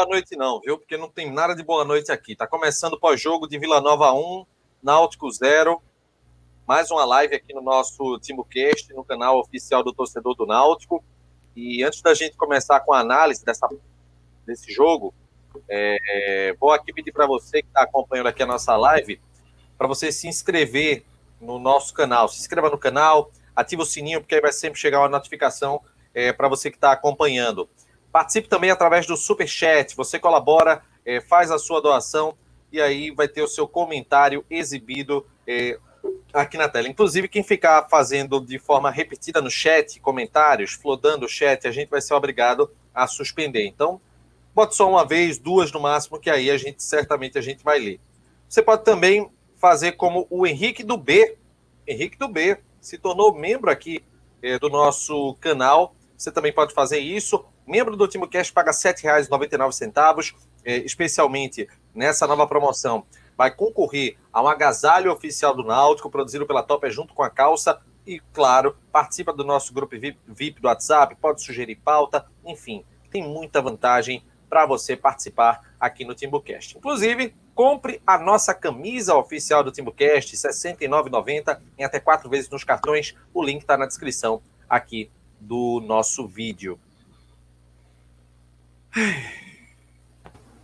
[0.00, 0.78] boa noite, não, viu?
[0.78, 2.34] Porque não tem nada de boa noite aqui.
[2.34, 4.46] Tá começando o pós-jogo de Vila Nova 1,
[4.82, 5.78] Náutico 0.
[6.66, 11.04] Mais uma live aqui no nosso TimoCast, no canal oficial do torcedor do Náutico.
[11.54, 13.68] E antes da gente começar com a análise dessa,
[14.46, 15.12] desse jogo,
[15.68, 19.20] é, vou aqui pedir para você que está acompanhando aqui a nossa live,
[19.76, 21.04] para você se inscrever
[21.38, 22.26] no nosso canal.
[22.26, 25.82] Se inscreva no canal, ative o sininho, porque aí vai sempre chegar uma notificação
[26.14, 27.68] é, para você que está acompanhando.
[28.12, 29.96] Participe também através do Super Chat.
[29.96, 32.36] Você colabora, é, faz a sua doação
[32.72, 35.78] e aí vai ter o seu comentário exibido é,
[36.32, 36.88] aqui na tela.
[36.88, 41.88] Inclusive, quem ficar fazendo de forma repetida no chat, comentários, flodando o chat, a gente
[41.88, 43.66] vai ser obrigado a suspender.
[43.66, 44.00] Então,
[44.54, 47.78] bote só uma vez, duas no máximo, que aí a gente certamente a gente vai
[47.78, 48.00] ler.
[48.48, 51.36] Você pode também fazer como o Henrique do B.
[51.86, 54.02] Henrique do B se tornou membro aqui
[54.42, 55.94] é, do nosso canal.
[56.16, 57.44] Você também pode fazer isso.
[57.70, 63.06] Membro do TimoCast paga R$ 7,99, é, especialmente nessa nova promoção.
[63.36, 67.80] Vai concorrer a um agasalho oficial do Náutico, produzido pela Top junto com a calça.
[68.04, 73.62] E, claro, participa do nosso grupo VIP do WhatsApp, pode sugerir pauta, enfim, tem muita
[73.62, 76.76] vantagem para você participar aqui no TimbuCast.
[76.76, 82.64] Inclusive, compre a nossa camisa oficial do TimbuCast, R$ 69,90 em até quatro vezes nos
[82.64, 83.14] cartões.
[83.32, 86.80] O link está na descrição aqui do nosso vídeo.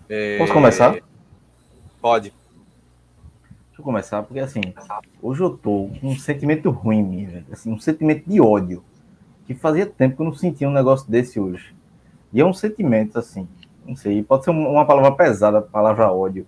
[0.08, 0.38] É...
[0.38, 0.96] Posso começar?
[2.00, 2.30] Pode.
[2.30, 4.60] Deixa eu começar, porque assim,
[5.20, 7.46] hoje eu tô com um sentimento ruim, velho.
[7.50, 8.84] Assim, um sentimento de ódio.
[9.46, 11.74] Que fazia tempo que eu não sentia um negócio desse hoje.
[12.32, 13.48] E é um sentimento, assim,
[13.86, 16.46] não sei, pode ser uma palavra pesada, a palavra ódio.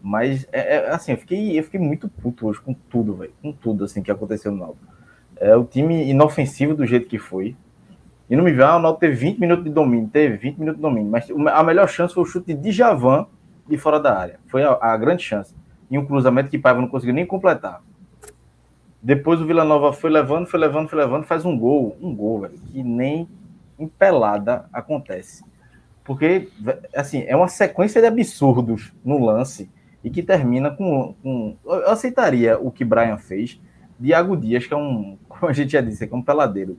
[0.00, 3.32] Mas, é, é, assim, eu fiquei, eu fiquei muito puto hoje com tudo, velho.
[3.40, 4.92] Com tudo, assim, que aconteceu no Náutico.
[5.36, 7.56] É, o time inofensivo do jeito que foi.
[8.32, 10.82] E não me ah, o Náutico teve 20 minutos de domínio, teve 20 minutos de
[10.82, 13.26] domínio, mas a melhor chance foi o chute de Javan
[13.68, 14.40] de fora da área.
[14.46, 15.54] Foi a, a grande chance.
[15.90, 17.82] E um cruzamento que Paiva não conseguiu nem completar.
[19.02, 22.40] Depois o Vila Nova foi levando, foi levando, foi levando, faz um gol, um gol,
[22.40, 23.28] velho, que nem
[23.78, 25.44] em pelada acontece.
[26.02, 26.48] Porque,
[26.96, 29.70] assim, é uma sequência de absurdos no lance
[30.02, 31.14] e que termina com.
[31.22, 33.60] com eu aceitaria o que Brian fez.
[34.00, 36.78] Diago Dias, que é um, como a gente já disse, que é um peladeiro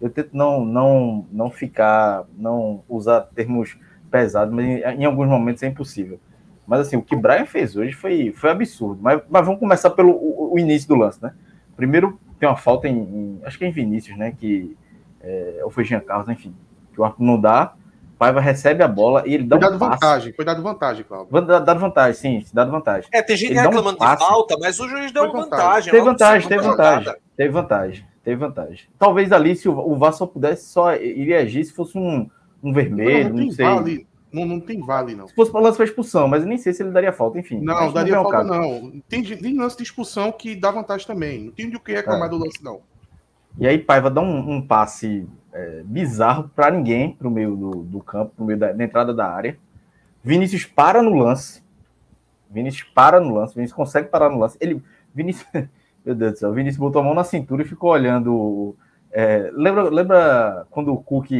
[0.00, 3.76] eu tento não, não, não ficar, não usar termos
[4.10, 6.20] pesados, mas em, em, alguns momentos é impossível.
[6.66, 9.00] Mas assim, o que Brian fez hoje foi, foi absurdo.
[9.02, 11.32] Mas, mas vamos começar pelo o, o início do lance, né?
[11.76, 14.34] Primeiro tem uma falta em, em acho que é em Vinícius, né?
[14.38, 14.76] Que
[15.20, 16.54] é, ou foi Jean Carlos, enfim,
[16.92, 17.74] que o arco não dá.
[18.18, 19.90] Paiva recebe a bola e ele dá Cuidado um passe.
[19.92, 21.40] vantagem, cuidado vantagem, Cláudio.
[21.40, 23.08] Dado vantagem, sim, dado vantagem.
[23.12, 25.50] É, tem gente ele reclamando um de falta, mas o juiz deu vantagem.
[25.50, 25.92] vantagem.
[25.92, 28.86] Teve vantagem, teve vantagem, teve vantagem teve vantagem.
[28.98, 32.28] Talvez ali, se o, VAR só pudesse, só iria agir se fosse um,
[32.62, 33.64] um vermelho, não, não, não sei.
[33.64, 34.06] Vale.
[34.30, 35.26] Não, não tem vale, não.
[35.26, 37.60] Se fosse para lance para expulsão, mas eu nem sei se ele daria falta, enfim.
[37.62, 39.00] Não, daria não falta, não.
[39.08, 41.44] Tem, tem lance de expulsão que dá vantagem também.
[41.44, 42.30] Não tem de o que reclamar é.
[42.30, 42.82] do lance, não.
[43.58, 47.70] E aí, Paiva dá um, um passe é, bizarro para ninguém, para o meio do,
[47.84, 49.58] do campo, para meio da, da, entrada da área.
[50.22, 51.62] Vinícius para no lance.
[52.50, 53.54] Vinícius para no lance.
[53.54, 54.58] Vinícius consegue parar no lance.
[54.60, 54.82] Ele,
[55.14, 55.48] Vinícius,
[56.04, 58.76] meu Deus do céu, o Vinícius botou a mão na cintura e ficou olhando.
[59.10, 61.30] É, lembra, lembra quando o Cook.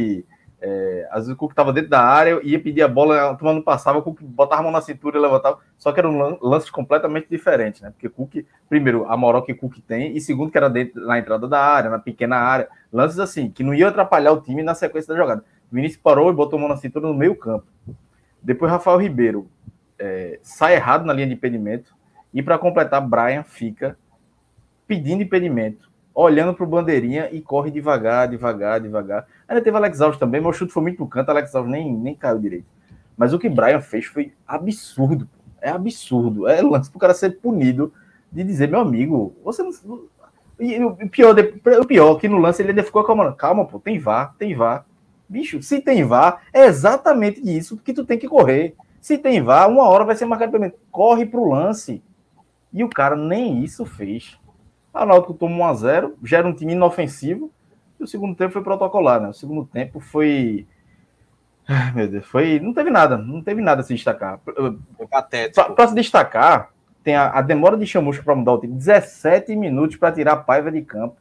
[0.61, 3.53] É, às vezes o Cook estava dentro da área, ia pedir a bola, a turma
[3.53, 6.69] não passava, o Cook botava a mão na cintura e levantava, só que eram lances
[6.69, 7.91] completamente diferentes, né?
[7.91, 11.47] Porque Cook, primeiro, a moral que Cook tem, e segundo, que era dentro, na entrada
[11.47, 15.13] da área, na pequena área, lances assim, que não ia atrapalhar o time na sequência
[15.13, 15.45] da jogada.
[15.71, 17.65] O Vinícius parou e botou a mão na cintura no meio campo.
[18.43, 19.47] Depois, Rafael Ribeiro
[19.97, 21.95] é, sai errado na linha de impedimento,
[22.33, 23.97] e para completar, Brian fica
[24.89, 29.27] pedindo impedimento, olhando para o bandeirinha e corre devagar, devagar, devagar.
[29.47, 32.15] Ainda teve Alex Alves também, o chute foi muito no canto, Alex Alves nem, nem
[32.15, 32.65] caiu direito.
[33.15, 35.29] Mas o que Brian fez foi absurdo.
[35.61, 36.47] É absurdo.
[36.47, 37.93] É lance para o cara ser punido
[38.31, 39.71] de dizer, meu amigo, você não.
[40.59, 41.35] E o pior,
[41.79, 44.83] o pior que no lance ele ainda ficou calma, calma, pô, tem vá, tem vá.
[45.27, 48.75] Bicho, se tem vá, é exatamente isso que tu tem que correr.
[48.99, 50.73] Se tem vá, uma hora vai ser marcado também.
[50.91, 52.01] Corre pro lance.
[52.73, 54.39] E o cara nem isso fez.
[54.93, 57.51] A Náutico tomou 1 a 0 gera um time inofensivo,
[57.99, 59.29] e o segundo tempo foi protocolar, né?
[59.29, 60.65] O segundo tempo foi.
[61.67, 62.59] Ai, meu Deus, foi.
[62.59, 64.39] Não teve nada, não teve nada a se destacar.
[65.75, 66.71] Para se destacar,
[67.03, 70.37] tem a, a demora de chamusca para mudar o time 17 minutos para tirar a
[70.37, 71.17] Paiva de campo.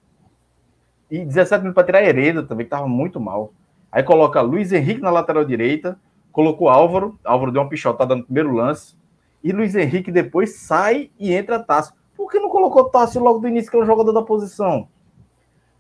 [1.11, 3.53] E 17 minutos para tirar a Hereda também, que estava muito mal.
[3.91, 5.99] Aí coloca Luiz Henrique na lateral direita,
[6.31, 8.95] colocou Álvaro, Álvaro deu uma pichotada no primeiro lance,
[9.43, 11.95] e Luiz Henrique depois sai e entra Tasso.
[12.29, 14.87] Por que não colocou Tássio logo do início, que é o jogador da posição?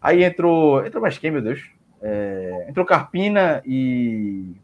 [0.00, 0.82] Aí entrou.
[0.82, 1.70] Entrou mais quem, meu Deus?
[2.00, 4.56] É, entrou Carpina e.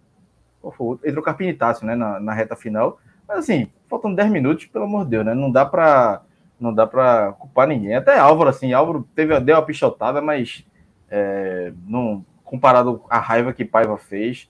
[0.62, 1.06] foi o outro?
[1.06, 2.98] Entrou Carpinitácio, né, na, na reta final.
[3.28, 5.34] Mas assim, faltam 10 minutos, pelo amor de Deus, né?
[5.34, 6.22] Não dá para
[6.58, 7.94] não dá para culpar ninguém.
[7.94, 10.64] Até Álvaro, assim, Álvaro teve, deu uma pichotada, mas
[11.10, 14.48] é, não, comparado à raiva que Paiva fez.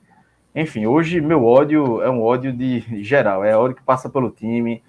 [0.54, 4.84] Enfim, hoje meu ódio é um ódio de geral, é ódio que passa pelo time,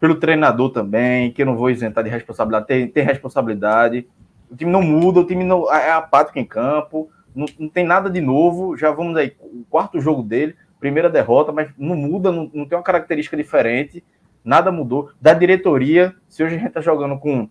[0.00, 4.08] pelo treinador também, que eu não vou isentar de responsabilidade, tem, tem responsabilidade.
[4.50, 8.10] O time não muda, o time não, é apático em campo, não, não tem nada
[8.10, 8.76] de novo.
[8.76, 12.76] Já vamos aí, o quarto jogo dele, primeira derrota, mas não muda, não, não tem
[12.76, 14.02] uma característica diferente
[14.44, 15.10] nada mudou.
[15.20, 17.48] Da diretoria, se hoje a gente está jogando com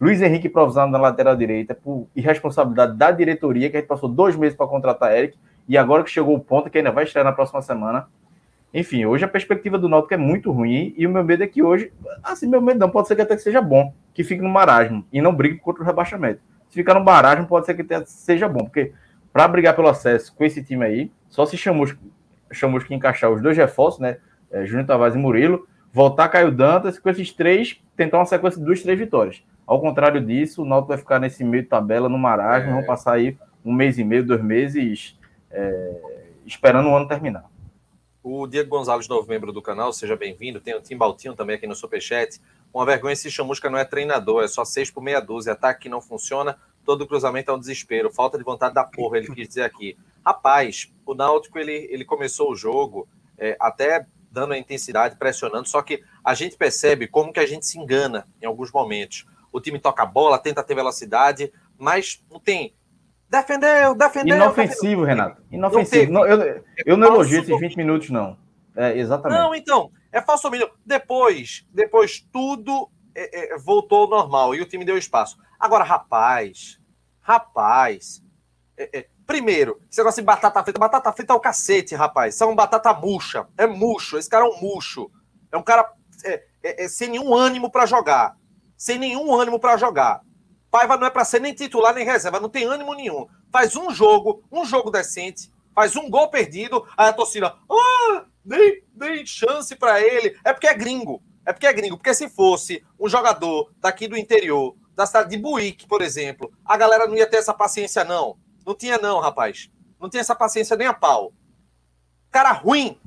[0.00, 4.36] Luiz Henrique improvisado na lateral direita, por irresponsabilidade da diretoria, que a gente passou dois
[4.36, 5.38] meses para contratar Eric,
[5.68, 8.06] e agora que chegou o ponto, que ainda vai estrear na próxima semana.
[8.76, 11.62] Enfim, hoje a perspectiva do Náutico é muito ruim, e o meu medo é que
[11.62, 11.90] hoje,
[12.22, 15.02] assim, meu medo não, pode ser que até que seja bom, que fique no marasmo,
[15.10, 16.42] e não brigue contra o rebaixamento.
[16.68, 18.92] Se ficar no marasmo, pode ser que seja bom, porque
[19.32, 21.88] para brigar pelo acesso com esse time aí, só se chamou,
[22.52, 24.18] chamou que encaixar os dois reforços, né,
[24.50, 28.66] é, Júnior Tavares e Murilo, voltar Caio Dantas, com esses três, tentar uma sequência de
[28.66, 29.42] duas, três vitórias.
[29.66, 32.74] Ao contrário disso, o Náutico vai ficar nesse meio de tabela, no marasmo, é.
[32.74, 35.18] vão passar aí um mês e meio, dois meses,
[35.50, 35.92] é,
[36.44, 37.55] esperando o ano terminar.
[38.28, 40.60] O Diego Gonçalves, novo membro do canal, seja bem-vindo.
[40.60, 42.40] Tem o Tim Baltinho também aqui no Superchat.
[42.74, 45.52] Uma vergonha esse Chamusca não é treinador, é só seis por meia dúzia.
[45.52, 48.12] Ataque que não funciona, todo cruzamento é um desespero.
[48.12, 49.96] Falta de vontade da porra, ele quis dizer aqui.
[50.26, 53.06] Rapaz, o Náutico, ele, ele começou o jogo
[53.38, 57.64] é, até dando a intensidade, pressionando, só que a gente percebe como que a gente
[57.64, 59.24] se engana em alguns momentos.
[59.52, 62.74] O time toca a bola, tenta ter velocidade, mas não tem.
[63.28, 64.36] Defendeu, defendeu.
[64.36, 65.04] Inofensivo, defendeu.
[65.04, 65.42] Renato.
[65.50, 66.12] Inofensivo.
[66.12, 68.38] Não, eu, eu não elogio esses 20 minutos, não.
[68.76, 69.38] É, exatamente.
[69.38, 70.70] Não, então, é falso domínio.
[70.84, 75.36] Depois, depois tudo é, é, voltou ao normal e o time deu espaço.
[75.58, 76.78] Agora, rapaz,
[77.20, 78.22] rapaz,
[78.76, 80.78] é, é Primeiro, esse negócio de batata frita.
[80.78, 82.34] Batata frita é o cacete, rapaz.
[82.34, 83.48] Isso é um batata murcha.
[83.58, 84.16] É murcho.
[84.16, 85.10] Esse cara é um murcho.
[85.50, 85.92] É um cara
[86.62, 88.36] é sem nenhum ânimo para jogar.
[88.76, 90.20] Sem nenhum ânimo para jogar.
[90.70, 92.40] Paiva não é para ser nem titular nem reserva.
[92.40, 93.26] Não tem ânimo nenhum.
[93.50, 95.50] Faz um jogo, um jogo decente.
[95.74, 96.86] Faz um gol perdido.
[96.96, 97.54] Aí a torcida.
[97.70, 100.36] Ah, nem, nem chance para ele.
[100.44, 101.22] É porque é gringo.
[101.44, 101.96] É porque é gringo.
[101.96, 106.76] Porque se fosse um jogador daqui do interior, da cidade de Buíque, por exemplo, a
[106.76, 108.36] galera não ia ter essa paciência, não.
[108.66, 109.70] Não tinha, não, rapaz.
[110.00, 111.32] Não tinha essa paciência nem a pau.
[112.30, 112.98] Cara ruim.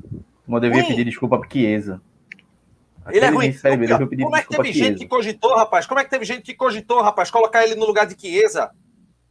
[0.48, 2.02] Não devia pedir desculpa pra Chiesa.
[3.12, 3.54] Ele é ruim.
[4.24, 5.86] Como é que teve gente que cogitou, rapaz?
[5.86, 8.72] Como é que teve gente que cogitou, rapaz, colocar ele no lugar de Chiesa?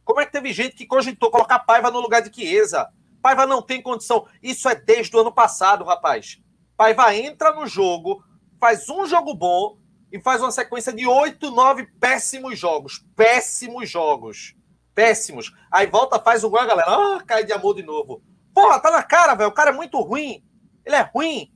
[0.03, 2.89] Como é que teve gente que cogitou colocar Paiva no lugar de Chiesa?
[3.21, 4.25] Paiva não tem condição.
[4.41, 6.39] Isso é desde o ano passado, rapaz.
[6.75, 8.23] Paiva entra no jogo,
[8.59, 9.77] faz um jogo bom
[10.11, 13.05] e faz uma sequência de oito, nove péssimos jogos.
[13.15, 14.55] Péssimos jogos
[14.99, 15.53] péssimos.
[15.71, 18.21] Aí volta, faz o gol, a galera, ah, cai de amor de novo.
[18.53, 19.49] Porra, tá na cara, velho.
[19.49, 20.43] O cara é muito ruim.
[20.85, 21.49] Ele é ruim.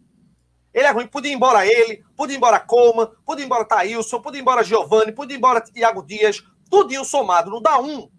[0.74, 1.08] Ele é ruim.
[1.08, 4.63] Podia ir embora ele, podia ir embora Coleman, podia ir embora Thailson, podia ir embora
[4.63, 6.42] Giovanni, podia ir embora Thiago Dias.
[6.70, 7.51] Tudinho somado.
[7.51, 8.10] Não dá um.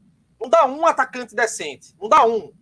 [0.40, 1.94] Não dá um atacante decente.
[2.00, 2.52] Não dá um.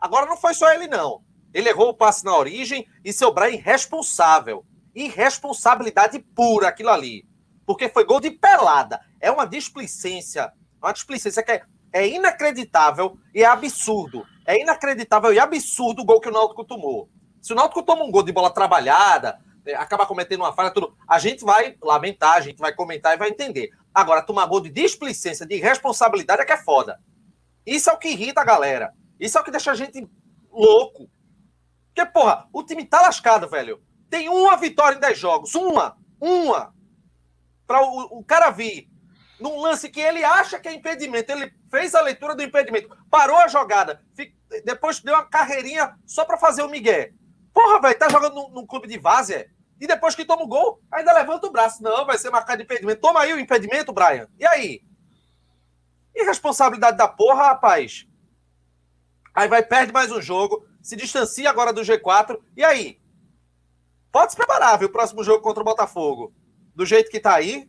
[0.00, 1.22] Agora não foi só ele, não.
[1.54, 4.64] Ele errou o passe na origem e seu Brian irresponsável.
[4.94, 7.24] Irresponsabilidade pura aquilo ali.
[7.64, 9.00] Porque foi gol de pelada.
[9.20, 10.52] É uma displicência.
[10.80, 11.62] Uma displicência que é
[11.92, 14.24] é inacreditável e é absurdo.
[14.46, 17.08] É inacreditável e absurdo o gol que o Náutico tomou.
[17.42, 20.96] Se o Náutico toma um gol de bola trabalhada, é, acaba cometendo uma falha, tudo,
[21.06, 23.70] a gente vai lamentar, a gente vai comentar e vai entender.
[23.92, 27.00] Agora, tomar gol de displicência, de irresponsabilidade é que é foda.
[27.66, 28.94] Isso é o que irrita a galera.
[29.18, 30.08] Isso é o que deixa a gente
[30.52, 31.10] louco.
[31.92, 33.82] Porque, porra, o time tá lascado, velho.
[34.08, 35.54] Tem uma vitória em 10 jogos.
[35.54, 35.96] Uma.
[36.20, 36.72] Uma.
[37.66, 38.88] Para o, o cara vir
[39.42, 41.30] num lance que ele acha que é impedimento.
[41.32, 44.00] Ele fez a leitura do impedimento, parou a jogada,
[44.64, 47.10] depois deu uma carreirinha só para fazer o Miguel.
[47.52, 49.50] Porra, velho, tá jogando num, num clube de várzea.
[49.80, 51.82] E depois que toma o gol, ainda levanta o braço.
[51.82, 53.00] Não, vai ser marcado de impedimento.
[53.00, 54.28] Toma aí o impedimento, Brian.
[54.38, 54.82] E aí?
[56.14, 58.06] Irresponsabilidade da porra, rapaz.
[59.34, 62.38] Aí vai, perde mais um jogo, se distancia agora do G4.
[62.56, 63.00] E aí?
[64.10, 64.88] Pode se preparar, viu?
[64.88, 66.32] O próximo jogo contra o Botafogo.
[66.76, 67.68] Do jeito que tá aí,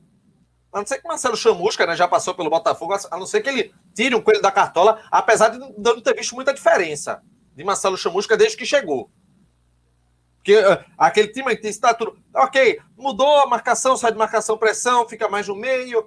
[0.74, 3.50] a não ser que Marcelo Chamusca né, já passou pelo Botafogo, a não ser que
[3.50, 7.24] ele tire um coelho da cartola, apesar de não ter visto muita diferença
[7.56, 9.10] de Marcelo Chamusca desde que chegou.
[10.44, 12.18] Porque uh, aquele time tem está tudo.
[12.36, 16.06] Ok, mudou a marcação, sai de marcação, pressão, fica mais no meio.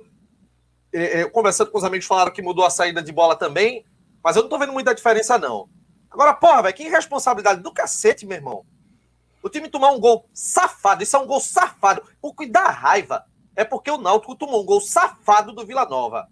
[0.93, 3.87] É, é, conversando com os amigos, falaram que mudou a saída de bola também.
[4.23, 5.71] Mas eu não tô vendo muita diferença, não.
[6.11, 8.67] Agora, porra, velho, que irresponsabilidade do cacete, meu irmão.
[9.43, 12.03] O time tomar um gol safado, isso é um gol safado.
[12.21, 13.25] O que dá raiva
[13.55, 16.29] é porque o Náutico tomou um gol safado do Vila Nova.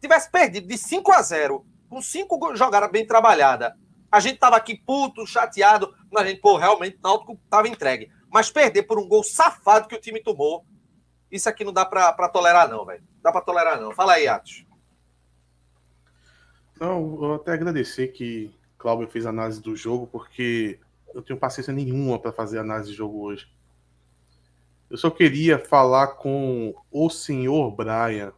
[0.00, 3.72] Tivesse perdido de 5 a 0, com cinco jogadas bem trabalhadas,
[4.14, 8.10] a gente tava aqui puto, chateado, a gente, pô, realmente Náutico estava entregue.
[8.30, 10.64] Mas perder por um gol safado que o time tomou,
[11.30, 13.02] isso aqui não dá para tolerar, não, velho.
[13.22, 13.92] Dá para tolerar, não.
[13.92, 14.66] Fala aí, Atos.
[16.78, 20.78] Não, eu até agradecer que Cláudio fez análise do jogo, porque
[21.14, 23.48] eu tenho paciência nenhuma para fazer análise de jogo hoje.
[24.90, 28.32] Eu só queria falar com o senhor Brian,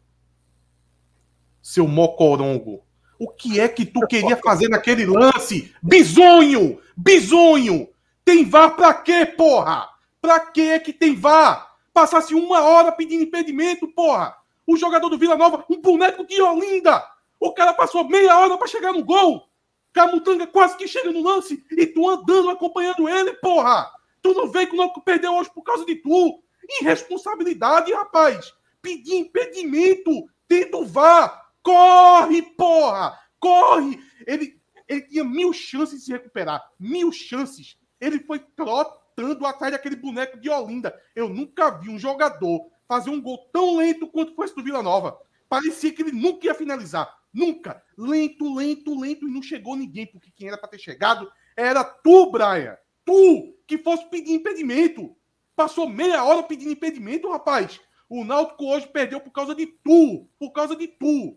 [1.61, 2.86] seu mocorongo.
[3.19, 5.75] O que é que tu queria fazer naquele lance?
[5.83, 6.79] Bisonho!
[6.97, 7.89] Bisonho!
[8.25, 9.89] Tem VAR pra quê, porra?
[10.21, 11.77] Pra quê que tem VAR?
[11.95, 14.37] Passasse uma hora pedindo impedimento, porra!
[14.67, 17.03] O jogador do Vila Nova, um boneco de Olinda!
[17.41, 19.49] O cara passou meia hora para chegar no gol!
[19.93, 23.91] Camutanga quase que chega no lance e tu andando acompanhando ele, porra!
[24.21, 26.43] Tu não vê que o Náutico perdeu hoje por causa de tu!
[26.81, 28.53] Irresponsabilidade, rapaz!
[28.83, 30.11] Pedir impedimento,
[30.47, 31.46] tendo vá!
[31.67, 33.19] Corre, porra!
[33.41, 33.99] Corre!
[34.25, 34.57] Ele,
[34.87, 36.65] ele tinha mil chances de se recuperar.
[36.79, 37.77] Mil chances.
[38.01, 40.97] Ele foi trotando atrás daquele boneco de Olinda.
[41.13, 44.81] Eu nunca vi um jogador fazer um gol tão lento quanto foi esse do Vila
[44.81, 45.21] Nova.
[45.49, 47.13] Parecia que ele nunca ia finalizar.
[47.35, 47.83] Nunca.
[47.99, 49.27] Lento, lento, lento.
[49.27, 52.79] E não chegou ninguém, porque quem era para ter chegado era tu, Brian.
[53.05, 55.17] Tu, que fosse pedir impedimento.
[55.57, 57.81] Passou meia hora pedindo impedimento, rapaz.
[58.09, 60.29] O Náutico hoje perdeu por causa de tu.
[60.39, 61.37] Por causa de tu.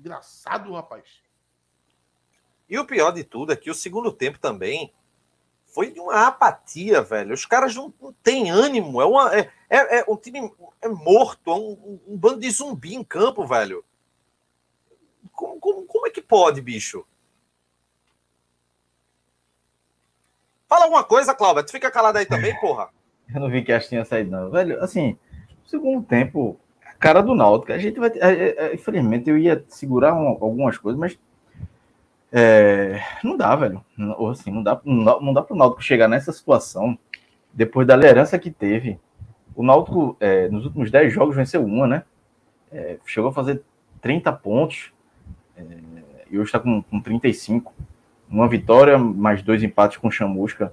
[0.00, 1.04] Engraçado, rapaz.
[2.66, 4.94] E o pior de tudo é que o segundo tempo também
[5.66, 7.34] foi de uma apatia, velho.
[7.34, 9.02] Os caras não, não têm ânimo.
[9.02, 12.94] É, uma, é, é, é um time é morto, é um, um, bando de zumbi
[12.94, 13.84] em campo, velho.
[15.32, 17.06] Como, como, como é que pode, bicho?
[20.66, 21.62] Fala alguma coisa, Cláudia.
[21.62, 22.88] Tu fica calado aí também, porra.
[23.32, 24.50] Eu não vi que a tinha saído, não.
[24.50, 25.18] Velho, assim,
[25.66, 26.58] segundo tempo,
[27.00, 28.10] cara do Náutico, a gente vai.
[28.16, 31.18] É, é, infelizmente, eu ia segurar um, algumas coisas, mas.
[32.30, 33.84] É, não dá, velho.
[34.16, 36.96] Ou assim, não dá, não não dá pro Náutico chegar nessa situação
[37.52, 39.00] depois da liderança que teve.
[39.56, 42.04] O Náutico, é, nos últimos 10 jogos, venceu uma, né?
[42.70, 43.62] É, chegou a fazer
[44.00, 44.92] 30 pontos.
[45.56, 45.62] É,
[46.30, 47.72] e hoje está com, com 35.
[48.28, 50.70] Uma vitória, mais dois empates com Chamusca.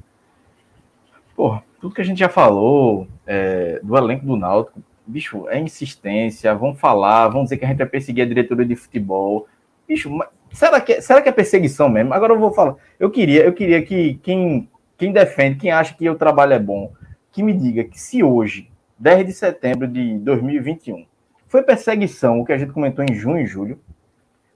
[1.36, 6.54] Porra, tudo que a gente já falou é, do elenco do Náutico, bicho, é insistência,
[6.54, 9.48] vão falar, vão dizer que a gente vai perseguir a diretoria de futebol.
[9.88, 10.10] Bicho,
[10.52, 12.14] será que, será que é perseguição mesmo?
[12.14, 12.76] Agora eu vou falar.
[13.00, 16.92] Eu queria, eu queria que quem, quem defende, quem acha que o trabalho é bom,
[17.32, 21.06] que me diga que se hoje, 10 de setembro de 2021,
[21.48, 23.80] foi perseguição o que a gente comentou em junho e julho,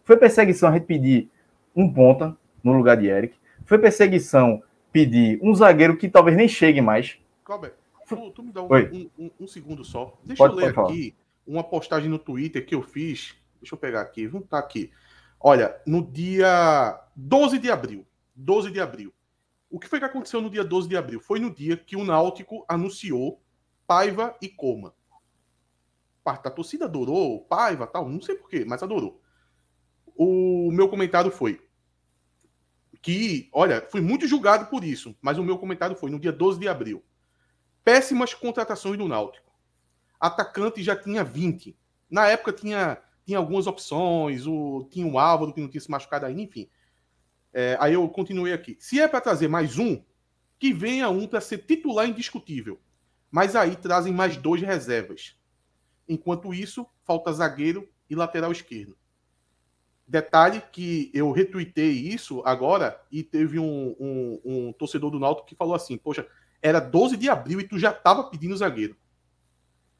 [0.04, 1.30] foi perseguição a gente pedir
[1.76, 3.36] um ponta no lugar de Eric.
[3.66, 7.18] Foi perseguição pedir um zagueiro que talvez nem chegue mais.
[8.16, 10.20] Tu, tu, me dá um, um, um, um, segundo só.
[10.24, 11.16] Deixa pode, eu ler aqui
[11.46, 13.36] uma postagem no Twitter que eu fiz.
[13.60, 14.92] Deixa eu pegar aqui, vamos estar tá aqui.
[15.40, 18.06] Olha, no dia 12 de abril.
[18.36, 19.14] 12 de abril.
[19.70, 21.20] O que foi que aconteceu no dia 12 de abril?
[21.20, 23.42] Foi no dia que o Náutico anunciou
[23.88, 24.94] Paiva e Coma.
[26.24, 29.22] Parte da torcida adorou, Paiva tal, não sei porquê, mas adorou
[30.24, 31.60] o meu comentário foi
[33.02, 36.60] que, olha, fui muito julgado por isso, mas o meu comentário foi no dia 12
[36.60, 37.04] de abril.
[37.84, 39.52] Péssimas contratações do Náutico.
[40.20, 41.78] Atacante já tinha 20.
[42.10, 46.26] Na época tinha, tinha algumas opções, o, tinha o Álvaro que não tinha se machucado
[46.26, 46.70] ainda, enfim.
[47.54, 48.78] É, aí eu continuei aqui.
[48.80, 50.02] Se é para trazer mais um,
[50.60, 52.80] que venha um para ser titular indiscutível.
[53.32, 55.38] Mas aí trazem mais dois reservas.
[56.08, 58.98] Enquanto isso, falta zagueiro e lateral esquerdo.
[60.06, 65.56] Detalhe que eu retuitei isso agora e teve um, um, um, torcedor do Náutico que
[65.56, 66.28] falou assim: Poxa,
[66.62, 68.96] era 12 de abril e tu já estava pedindo zagueiro.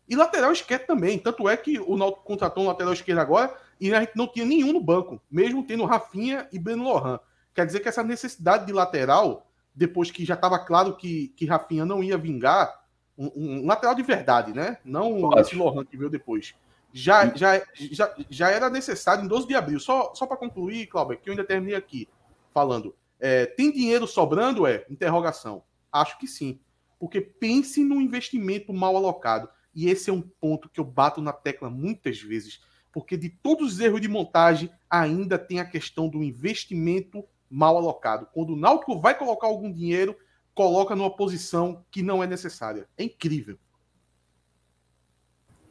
[0.08, 1.18] E lateral esquerdo também.
[1.18, 4.46] Tanto é que o Náutico contratou um lateral esquerdo agora e a gente não tinha
[4.46, 7.20] nenhum no banco, mesmo tendo Rafinha e Breno Lohan.
[7.54, 11.86] Quer dizer que essa necessidade de lateral, depois que já estava claro que, que Rafinha
[11.86, 12.82] não ia vingar,
[13.18, 14.78] um, um, lateral de verdade, né?
[14.84, 15.42] Não Pode.
[15.42, 16.54] esse Lohan que veio depois
[16.94, 19.80] já, já, já, já era necessário em 12 de abril.
[19.80, 22.08] Só, só para concluir, Cláudio, que eu ainda terminei aqui
[22.54, 22.96] falando.
[23.20, 24.68] É, tem dinheiro sobrando?
[24.68, 24.86] É?
[24.90, 25.64] Interrogação.
[25.92, 26.60] Acho que sim.
[27.00, 29.50] Porque pense no investimento mal alocado.
[29.74, 32.62] E esse é um ponto que eu bato na tecla muitas vezes.
[32.92, 38.28] Porque de todos os erros de montagem, ainda tem a questão do investimento mal alocado.
[38.34, 40.16] Quando o Náutico vai colocar algum dinheiro,
[40.54, 42.88] coloca numa posição que não é necessária.
[42.98, 43.58] É incrível.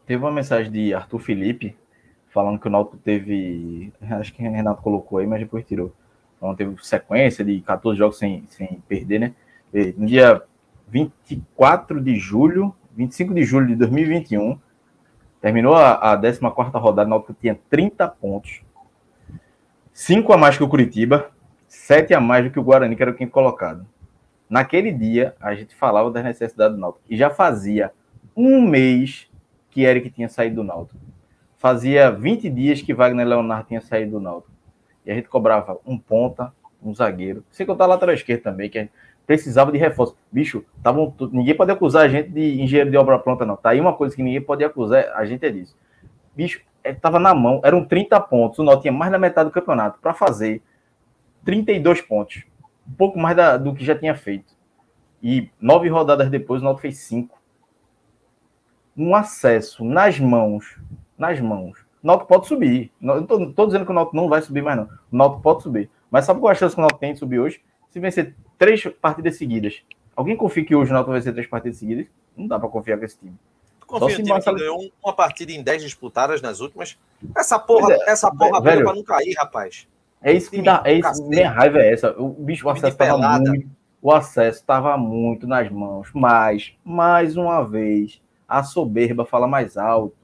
[0.06, 1.76] Teve uma mensagem de Arthur Felipe
[2.30, 3.92] falando que o Náutico teve.
[4.00, 5.94] Acho que o Renato colocou aí, mas depois tirou.
[6.36, 9.34] Então teve sequência de 14 jogos sem, sem perder, né?
[9.72, 10.42] No dia
[10.88, 14.58] 24 de julho, 25 de julho de 2021,
[15.40, 16.40] terminou a, a 14
[16.74, 18.62] rodada, o Náutico tinha 30 pontos.
[19.92, 21.30] 5 a mais que o Curitiba,
[21.68, 23.86] 7 a mais do que o Guarani, que era o quinto colocado.
[24.48, 27.04] Naquele dia, a gente falava das necessidades do Náutico.
[27.08, 27.92] E já fazia
[28.36, 29.30] um mês
[29.70, 30.98] que Eric tinha saído do Náutico.
[31.56, 34.52] Fazia 20 dias que Wagner Leonardo tinha saído do Náutico.
[35.06, 37.44] E a gente cobrava um ponta, um zagueiro.
[37.50, 38.92] Sem contar a lateral esquerda também, que a gente
[39.30, 40.16] precisava de reforço.
[40.32, 43.54] Bicho, tavam, ninguém pode acusar a gente de engenheiro de obra pronta, não.
[43.54, 45.76] Tá aí uma coisa que ninguém pode acusar a gente é disso.
[46.34, 48.58] Bicho, estava é, na mão, eram 30 pontos.
[48.58, 50.60] O Náutico tinha mais da metade do campeonato para fazer
[51.44, 52.42] 32 pontos.
[52.84, 54.52] Um pouco mais da, do que já tinha feito.
[55.22, 57.40] E nove rodadas depois, o Náutico fez cinco.
[58.96, 60.76] Um acesso nas mãos,
[61.16, 61.78] nas mãos.
[62.02, 62.90] O Náutico pode subir.
[63.00, 64.88] Não estou dizendo que o Náutico não vai subir mais, não.
[65.12, 65.88] O Náutico pode subir.
[66.10, 67.62] Mas sabe qual é a chance que o Náutico tem de subir hoje?
[67.90, 69.80] Se vencer três partidas seguidas.
[70.14, 72.06] Alguém confia que hoje o Náutico vai vencer três partidas seguidas?
[72.36, 73.34] Não dá para confiar com esse time.
[73.86, 76.98] Confia no time que ganhou uma partida em 10 disputadas nas últimas.
[77.34, 79.88] Essa porra, é, essa porra velho, para não cair, rapaz.
[80.22, 80.82] É isso que dá.
[80.84, 82.14] É isso, minha raiva é essa.
[82.20, 83.68] O bicho, o acesso estava muito.
[84.02, 86.10] O acesso estava muito nas mãos.
[86.12, 90.14] Mas, mais uma vez, a soberba fala mais alto.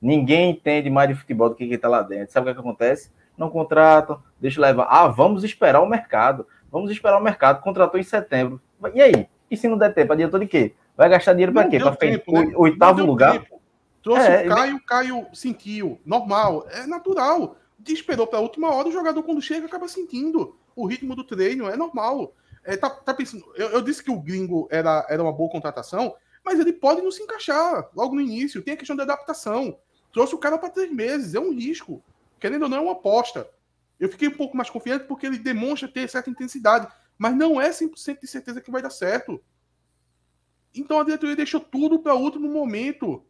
[0.00, 2.30] Ninguém entende mais de futebol do que quem está lá dentro.
[2.30, 3.10] Sabe o que, é que acontece?
[3.38, 4.86] Não contratam, deixa levar.
[4.90, 6.46] Ah, vamos esperar o mercado.
[6.70, 7.62] Vamos esperar o mercado.
[7.62, 8.60] Contratou em setembro.
[8.94, 9.28] E aí?
[9.50, 10.74] E se não der tempo, adiantou de quê?
[10.96, 11.78] Vai gastar dinheiro para quê?
[11.78, 12.52] Para tempo, né?
[12.54, 13.32] oitavo lugar?
[13.32, 13.60] Tempo.
[14.02, 16.00] Trouxe é, o Caio, o Caio sentiu.
[16.04, 17.56] Normal, é natural.
[17.86, 21.68] Esperou para a última hora, o jogador, quando chega, acaba sentindo o ritmo do treino,
[21.68, 22.34] é normal.
[22.64, 26.14] É, tá, tá pensando, eu, eu, disse que o gringo era, era uma boa contratação,
[26.44, 28.62] mas ele pode não se encaixar logo no início.
[28.62, 29.78] Tem a questão da adaptação.
[30.12, 32.02] Trouxe o cara para três meses, é um risco.
[32.38, 33.48] Querendo ou não, é uma aposta.
[34.00, 37.68] Eu fiquei um pouco mais confiante porque ele demonstra ter certa intensidade, mas não é
[37.68, 39.40] 100% de certeza que vai dar certo.
[40.74, 43.22] Então a diretoria deixou tudo para último momento.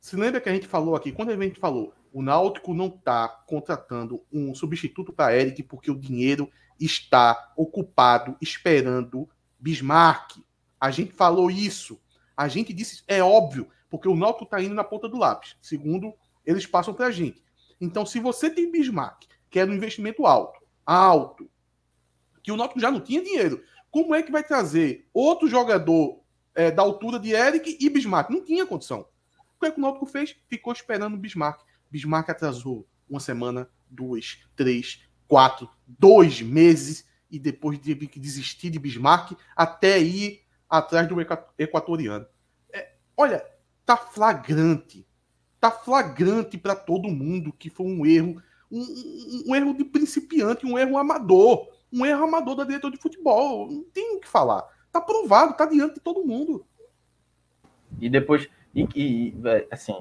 [0.00, 3.26] Se lembra que a gente falou aqui, quando a gente falou, o Náutico não está
[3.28, 10.36] contratando um substituto para Eric porque o dinheiro está ocupado esperando Bismarck.
[10.80, 12.00] A gente falou isso.
[12.36, 15.56] A gente disse, é óbvio, porque o Náutico está indo na ponta do lápis.
[15.60, 16.12] Segundo,
[16.44, 17.42] eles passam para a gente.
[17.80, 21.48] Então, se você tem Bismarck, que era um investimento alto, alto,
[22.42, 26.22] que o Náutico já não tinha dinheiro, como é que vai trazer outro jogador
[26.54, 28.30] é, da altura de Eric e Bismarck.
[28.30, 29.06] Não tinha condição.
[29.54, 30.34] O que, é que o Náutico fez?
[30.48, 31.60] Ficou esperando o Bismarck.
[31.90, 38.78] Bismarck atrasou uma semana, duas, três, quatro, dois meses e depois teve que desistir de
[38.78, 41.16] Bismarck até ir atrás do
[41.58, 42.26] equatoriano.
[42.72, 43.44] É, olha,
[43.84, 45.06] tá flagrante.
[45.60, 50.78] Tá flagrante para todo mundo que foi um erro, um, um, erro de principiante, um
[50.78, 53.70] erro amador, um erro amador da diretor de futebol.
[53.70, 54.64] Não tem o que falar.
[54.90, 56.64] Tá provado, tá diante de todo mundo.
[58.00, 59.34] E depois, e, e
[59.70, 59.96] assim,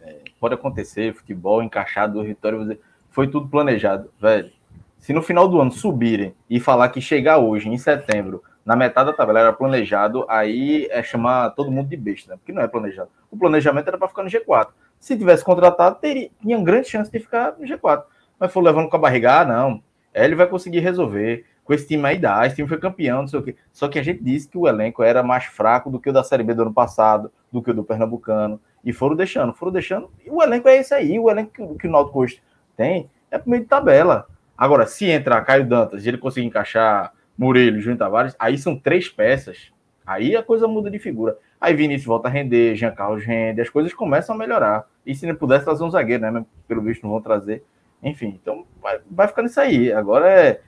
[0.00, 2.78] é, pode acontecer, futebol encaixado, vitória,
[3.10, 4.50] foi tudo planejado, velho.
[4.98, 9.10] Se no final do ano subirem e falar que chegar hoje, em setembro, na metade
[9.10, 12.36] da tabela era planejado, aí é chamar todo mundo de besta, né?
[12.38, 13.10] Porque não é planejado.
[13.30, 14.68] O planejamento era para ficar no G4.
[14.98, 18.04] Se tivesse contratado, teria, tinha grande chance de ficar no G4.
[18.38, 19.82] Mas foi levando com a barriga, ah, não.
[20.12, 23.40] Ele vai conseguir resolver com esse time aí dá, esse time foi campeão, não sei
[23.40, 23.56] o quê.
[23.72, 26.22] Só que a gente disse que o elenco era mais fraco do que o da
[26.22, 30.10] Série B do ano passado, do que o do Pernambucano, e foram deixando, foram deixando,
[30.24, 32.42] e o elenco é esse aí, o elenco que, que o Náutico hoje
[32.76, 34.26] tem é por meio de tabela.
[34.56, 39.08] Agora, se entrar Caio Dantas e ele conseguir encaixar Murilo, Júnior Tavares, aí são três
[39.08, 39.72] peças,
[40.06, 41.38] aí a coisa muda de figura.
[41.60, 44.86] Aí Vinícius volta a render, Jean Carlos rende, as coisas começam a melhorar.
[45.06, 46.44] E se não pudesse trazer um zagueiro, né?
[46.68, 47.64] Pelo visto não vão trazer.
[48.04, 49.92] Enfim, então vai, vai ficando isso aí.
[49.92, 50.60] Agora é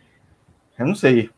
[0.78, 1.30] eu não sei.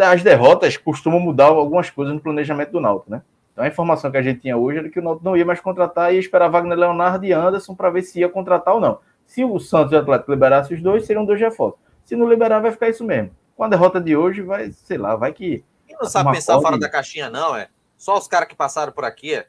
[0.00, 3.22] As derrotas costumam mudar algumas coisas no planejamento do Náutico, né?
[3.52, 5.60] Então a informação que a gente tinha hoje era que o Náutico não ia mais
[5.60, 9.00] contratar e ia esperar Wagner Leonardo e Anderson para ver se ia contratar ou não.
[9.26, 11.80] Se o Santos e o Atlético liberassem os dois, seriam dois reforços.
[12.04, 13.30] Se não liberar, vai ficar isso mesmo.
[13.56, 15.64] Com a derrota de hoje, vai, sei lá, vai que.
[15.88, 17.68] E não sabe pensar fora da caixinha, não, é?
[17.96, 19.46] Só os caras que passaram por aqui, é?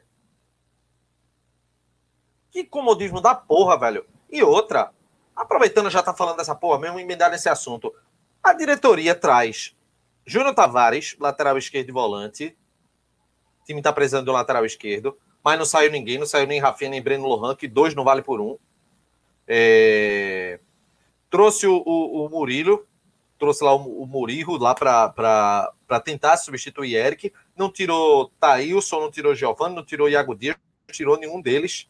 [2.50, 4.06] Que comodismo da porra, velho.
[4.30, 4.90] E outra,
[5.36, 7.94] aproveitando já tá falando dessa porra mesmo, emendar nesse assunto.
[8.42, 9.76] A diretoria traz
[10.26, 12.56] Júnior Tavares, lateral esquerdo e volante.
[13.60, 16.90] O time está precisando de lateral esquerdo, mas não saiu ninguém, não saiu nem Rafinha
[16.90, 18.58] nem Breno Lohan, que dois não vale por um.
[19.46, 20.58] É...
[21.30, 22.86] Trouxe o, o, o, Murilo,
[23.38, 27.32] trouxe lá o, o Murirro lá para tentar substituir Eric.
[27.56, 30.56] Não tirou Thailson, não tirou Giovanni, não tirou Iago Dias,
[30.88, 31.88] não tirou nenhum deles.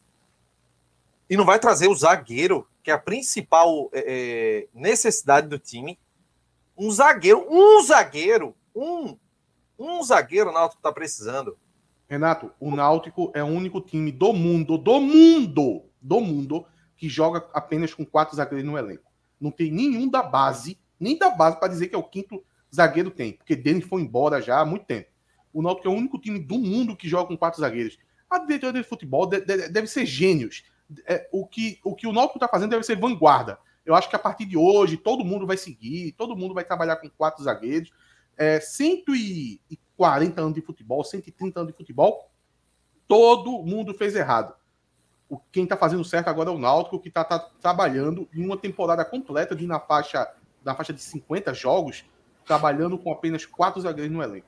[1.29, 5.99] E não vai trazer o zagueiro, que é a principal é, é necessidade do time
[6.77, 9.17] um zagueiro, um zagueiro, um,
[9.79, 11.57] um zagueiro o Náutico está precisando.
[12.07, 17.49] Renato, o Náutico é o único time do mundo, do mundo, do mundo, que joga
[17.51, 19.11] apenas com quatro zagueiros no elenco.
[19.41, 23.09] Não tem nenhum da base, nem da base, para dizer que é o quinto zagueiro
[23.09, 25.09] tem, porque Denis foi embora já há muito tempo.
[25.51, 27.97] O Náutico é o único time do mundo que joga com quatro zagueiros.
[28.29, 30.63] A diretoria de futebol deve ser gênios.
[31.05, 33.59] É, o, que, o que o Náutico está fazendo deve ser vanguarda.
[33.85, 36.97] Eu acho que a partir de hoje todo mundo vai seguir, todo mundo vai trabalhar
[36.97, 37.91] com quatro zagueiros.
[38.35, 42.29] É, 140 anos de futebol, 130 anos de futebol,
[43.07, 44.53] todo mundo fez errado.
[45.29, 48.57] O, quem está fazendo certo agora é o Náutico, que está tá, trabalhando em uma
[48.57, 50.29] temporada completa de na faixa,
[50.63, 52.05] na faixa de 50 jogos,
[52.45, 54.47] trabalhando com apenas quatro zagueiros no elenco.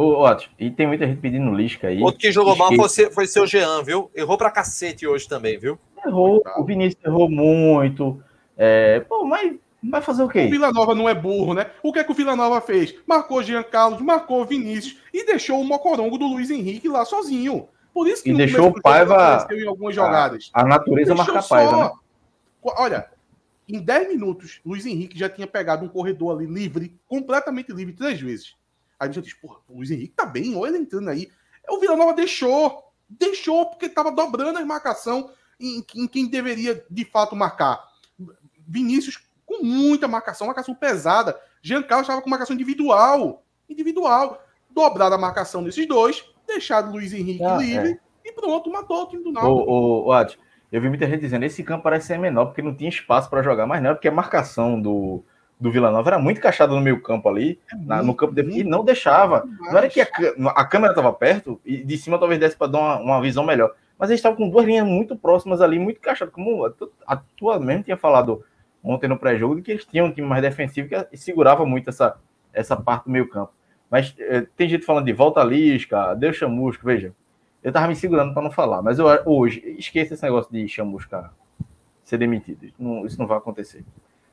[0.00, 0.54] Ô, ótimo.
[0.58, 2.00] E tem muita gente pedindo Lisca aí.
[2.02, 4.10] Outro que jogou mal foi, foi seu Jean, viu?
[4.14, 5.78] Errou pra cacete hoje também, viu?
[6.06, 6.42] Errou.
[6.56, 8.22] O Vinícius errou muito.
[8.56, 10.46] É, pô, mas vai fazer o quê?
[10.46, 11.66] O Vila Nova não é burro, né?
[11.82, 12.94] O que é que o Vila Nova fez?
[13.06, 17.68] Marcou Jean Carlos, marcou Vinícius e deixou o mocorongo do Luiz Henrique lá sozinho.
[17.92, 20.50] Por isso que e deixou o Paiva em algumas jogadas.
[20.54, 21.90] A, a natureza marca Paiva, né?
[22.62, 23.06] Olha,
[23.68, 28.18] em 10 minutos, Luiz Henrique já tinha pegado um corredor ali livre, completamente livre, três
[28.18, 28.54] vezes.
[29.00, 31.30] Aí a gente já diz, porra, o Luiz Henrique tá bem, olha ele entrando aí.
[31.66, 37.04] O Vila Nova deixou, deixou, porque tava dobrando a marcação em, em quem deveria de
[37.06, 37.82] fato marcar.
[38.68, 41.40] Vinícius com muita marcação, marcação pesada.
[41.62, 43.42] Jean Carlos estava com marcação individual.
[43.68, 44.44] Individual.
[44.70, 47.92] Dobrada a marcação desses dois, deixado Luiz Henrique ah, livre
[48.24, 48.28] é.
[48.28, 49.68] e pronto, matou o time do Náutico.
[49.68, 50.14] O, o, o
[50.70, 53.42] eu vi muita gente dizendo esse campo parece ser menor porque não tinha espaço para
[53.42, 55.24] jogar, mas não é porque a marcação do,
[55.60, 58.60] do Vila Nova era muito encaixada no meio campo ali, é na, no campo dele,
[58.60, 59.46] e não deixava.
[59.60, 60.08] Não era que a,
[60.56, 63.74] a câmera estava perto e de cima talvez desse para dar uma, uma visão melhor
[64.00, 66.32] mas eles estavam com duas linhas muito próximas ali, muito encaixadas.
[66.32, 66.64] Como
[67.06, 68.42] a tua mesmo tinha falado
[68.82, 72.16] ontem no pré-jogo, de que eles tinham um time mais defensivo que segurava muito essa,
[72.50, 73.52] essa parte do meio campo.
[73.90, 77.12] Mas é, tem gente falando de volta Lisca, deu chamusca, veja.
[77.62, 81.30] Eu tava me segurando para não falar, mas eu hoje, esqueça esse negócio de chamusca
[82.02, 82.72] ser demitido.
[82.78, 83.84] Não, isso não vai acontecer.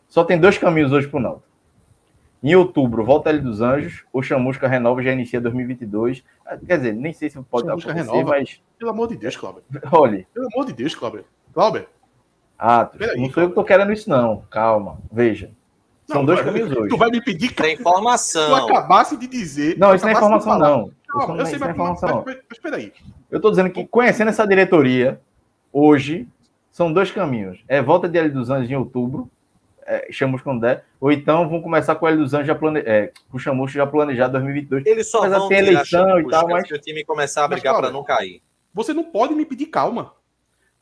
[0.07, 1.47] Só tem dois caminhos hoje pro Náutico.
[2.41, 6.23] Em outubro, volta ele dos Anjos, o Chamusca renova já inicia 2022.
[6.45, 8.29] Ah, quer dizer, nem sei se pode Chamusca acontecer, renova.
[8.37, 8.61] mas.
[8.77, 9.63] Pelo amor de Deus, Cláudio.
[9.91, 10.27] Olhe.
[10.33, 11.25] Pelo amor de Deus, Cláudio.
[11.53, 11.87] Cláudio.
[12.59, 14.43] Ah, não sou eu que tô querendo isso, não.
[14.49, 15.51] Calma, veja.
[16.05, 16.89] São não, dois caminhos hoje.
[16.89, 17.71] Tu vai me pedir que.
[17.73, 18.47] Informação.
[18.47, 19.77] Tu acabasse de dizer.
[19.77, 20.91] Não, isso não é informação, não.
[21.07, 22.23] Calma, não, eu sei, mas, informação.
[22.25, 22.93] Mas, mas, mas, aí.
[23.29, 25.19] Eu tô dizendo que, conhecendo essa diretoria,
[25.71, 26.27] hoje,
[26.71, 27.63] são dois caminhos.
[27.67, 29.29] É volta de L dos Anjos em outubro,
[29.87, 30.07] é,
[30.43, 32.79] quando der, ou então vão começar com o L dos Anjos já plane...
[32.79, 34.85] é, com o Chamusco já planejado 2022.
[34.85, 36.69] Eles só mas vão ter eleição e tal, mas...
[36.69, 38.41] o time começar a brigar para não cair.
[38.73, 40.13] Você não pode me pedir calma.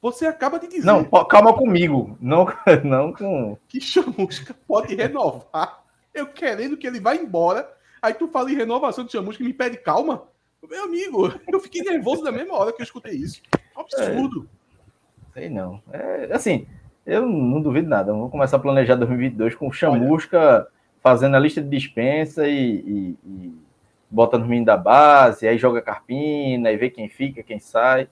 [0.01, 0.85] Você acaba de dizer.
[0.85, 2.17] Não, calma comigo.
[2.19, 2.47] Não,
[2.83, 3.57] não com.
[3.67, 5.83] Que chamusca pode renovar.
[6.13, 7.71] Eu querendo que ele vá embora.
[8.01, 10.23] Aí tu fala em renovação de chamusca e me pede calma.
[10.69, 13.41] Meu amigo, eu fiquei nervoso na mesma hora que eu escutei isso.
[13.75, 14.49] Absurdo.
[15.35, 15.81] É, sei não.
[15.91, 16.67] É, assim,
[17.05, 18.11] eu não duvido nada.
[18.11, 20.67] Vamos começar a planejar 2022 com chamusca Olha.
[21.01, 23.53] fazendo a lista de dispensa e, e, e
[24.09, 28.07] bota no menino da base, aí joga carpina e vê quem fica, quem sai.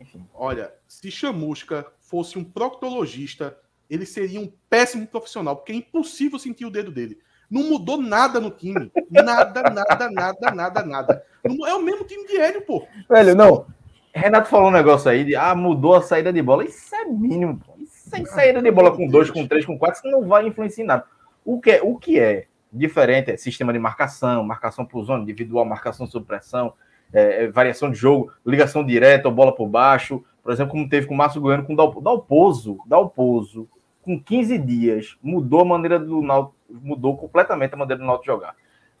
[0.00, 0.26] Enfim.
[0.34, 3.56] Olha, se Chamusca fosse um proctologista,
[3.88, 7.18] ele seria um péssimo profissional, porque é impossível sentir o dedo dele.
[7.50, 8.90] Não mudou nada no time.
[9.10, 11.24] Nada, nada, nada, nada, nada.
[11.44, 12.86] É o mesmo time de Hélio, pô.
[13.10, 13.66] Velho, não.
[14.14, 16.64] Renato falou um negócio aí de ah, mudou a saída de bola.
[16.64, 17.71] Isso é mínimo, pô.
[18.12, 20.86] Sem saída de bola com dois, com três, com quatro, isso não vai influenciar em
[20.86, 21.04] nada.
[21.44, 25.64] O que é, o que é diferente é sistema de marcação, marcação por zona individual,
[25.64, 26.74] marcação sob pressão,
[27.12, 31.14] é, é, variação de jogo, ligação direta, bola por baixo, por exemplo, como teve com
[31.14, 33.68] o Márcio Goiano, com o Dalpozo, Dalpozo,
[34.02, 38.56] com 15 dias, mudou a maneira do Náutico, mudou completamente a maneira do Náutico jogar.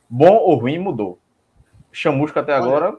[0.08, 1.18] Bom ou ruim, mudou.
[1.90, 2.64] Chamusca até Olha.
[2.64, 2.98] agora.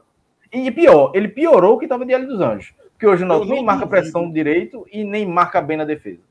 [0.51, 2.73] E pior, ele piorou o que estava de Ali dos Anjos.
[3.03, 6.21] Porque hoje o Náutico nem marca pressão direito e nem marca bem na defesa.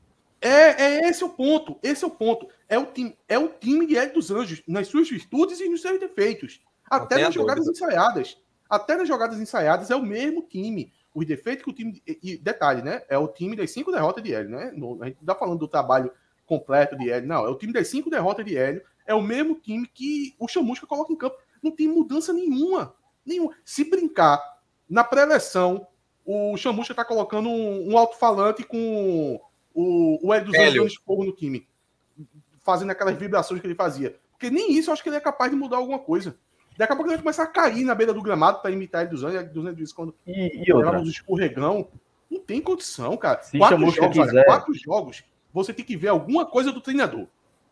[0.41, 1.77] É, é esse o ponto.
[1.83, 2.49] Esse é o ponto.
[2.67, 5.83] É o time, é o time de Hélio dos Anjos, nas suas virtudes e nos
[5.83, 6.61] seus defeitos.
[6.89, 7.85] Até nas jogadas dúvida.
[7.85, 8.41] ensaiadas.
[8.67, 10.91] Até nas jogadas ensaiadas é o mesmo time.
[11.13, 12.01] Os defeitos que o time.
[12.07, 13.03] E detalhe, né?
[13.07, 14.73] É o time das cinco derrotas de Hélio, né?
[15.01, 16.11] a gente não tá falando do trabalho
[16.47, 17.45] completo de Hélio, não.
[17.45, 18.81] É o time das cinco derrotas de Hélio.
[19.05, 21.37] É o mesmo time que o Chamusca coloca em campo.
[21.61, 22.95] Não tem mudança nenhuma.
[23.23, 23.53] Nenhuma.
[23.63, 24.41] Se brincar,
[24.89, 25.85] na pré-eleção,
[26.25, 29.39] o Chamusca tá colocando um, um alto-falante com
[29.73, 30.81] o, o Hélio dos Hélio.
[30.81, 31.67] anos de fogo no time.
[32.61, 34.17] Fazendo aquelas vibrações que ele fazia.
[34.31, 36.37] Porque nem isso eu acho que ele é capaz de mudar alguma coisa.
[36.77, 39.11] Daqui a pouco ele vai começar a cair na beira do gramado para imitar ele
[39.11, 39.51] dos anos.
[39.51, 41.01] Dos anos quando e, e outra?
[41.01, 41.87] escorregão.
[42.29, 43.43] Não tem condição, cara.
[43.43, 47.27] Se quatro jogos, olha, quatro jogos, você tem que ver alguma coisa do treinador.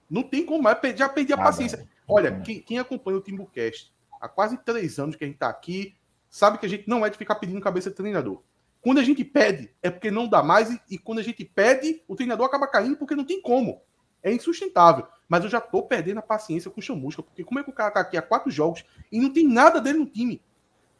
[0.10, 0.78] Não tem como mais.
[0.96, 1.80] Já perdi a ah, paciência.
[1.80, 1.88] Não.
[2.16, 5.96] Olha, quem, quem, acompanha o Timbucast há quase três anos que a gente está aqui,
[6.32, 8.41] sabe que a gente não é de ficar pedindo cabeça de treinador.
[8.82, 12.02] Quando a gente pede, é porque não dá mais, e, e quando a gente pede,
[12.08, 13.82] o treinador acaba caindo porque não tem como.
[14.24, 15.06] É insustentável.
[15.30, 17.74] Mas eu já tô perdendo a paciência com o Chamusca, porque como é que o
[17.74, 20.41] cara tá aqui há quatro jogos e não tem nada dele no time?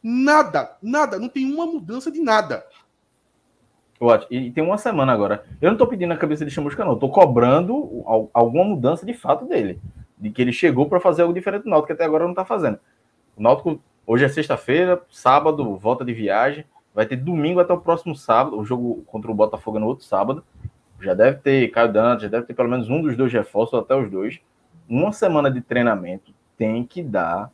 [0.02, 2.64] Nada, nada, não tem uma mudança de nada.
[4.00, 4.28] Ótimo.
[4.32, 5.44] E tem uma semana agora.
[5.60, 6.92] Eu não tô pedindo a cabeça de Chamusca, não.
[6.92, 9.80] Eu tô cobrando alguma mudança de fato dele.
[10.18, 12.44] De que ele chegou para fazer algo diferente do Náutico, que até agora não tá
[12.44, 12.80] fazendo.
[13.36, 16.64] O Náutico, hoje é sexta-feira, sábado, volta de viagem.
[16.94, 18.58] Vai ter domingo até o próximo sábado.
[18.58, 20.44] O jogo contra o Botafogo é no outro sábado.
[21.00, 23.94] Já deve ter Caio Dantas, já deve ter pelo menos um dos dois reforços, até
[23.96, 24.40] os dois.
[24.88, 27.50] Uma semana de treinamento tem que dar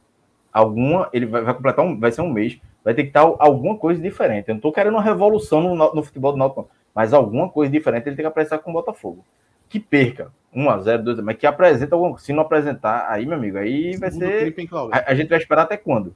[0.53, 1.09] alguma.
[1.13, 1.99] Ele vai, vai completar um.
[1.99, 2.61] Vai ser um mês.
[2.85, 4.49] Vai ter que estar alguma coisa diferente.
[4.49, 8.09] Eu não estou querendo uma revolução no, no futebol do Náutico, mas alguma coisa diferente
[8.09, 9.25] ele tem que apresentar com o Botafogo.
[9.69, 13.97] Que perca 1x0, 2 mas que apresenta alguma Se não apresentar, aí, meu amigo, aí
[13.97, 14.59] vai ser.
[14.59, 16.15] Hein, a, a, gente vai esperar até quando?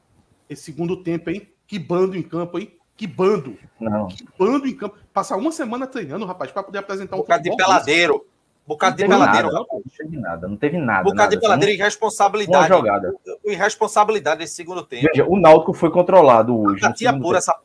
[0.52, 1.48] Esse segundo tempo, hein?
[1.66, 2.76] Que bando em campo, hein?
[2.96, 3.56] Que bando.
[3.80, 4.08] Não.
[4.08, 4.96] Que bando em campo.
[5.12, 7.20] Passar uma semana treinando, rapaz, para poder apresentar um.
[7.20, 8.26] Bocado de peladeiro.
[8.66, 9.50] Bocado de peladeiro.
[9.50, 11.02] Nada, não teve nada, não teve nada.
[11.02, 12.70] Bocado nada, de peladeiro e irresponsabilidade.
[12.72, 13.14] Uma jogada.
[13.44, 15.08] Irresponsabilidade nesse segundo tempo.
[15.08, 16.82] Veja, o Náutico foi controlado hoje.
[17.20, 17.58] pura essa...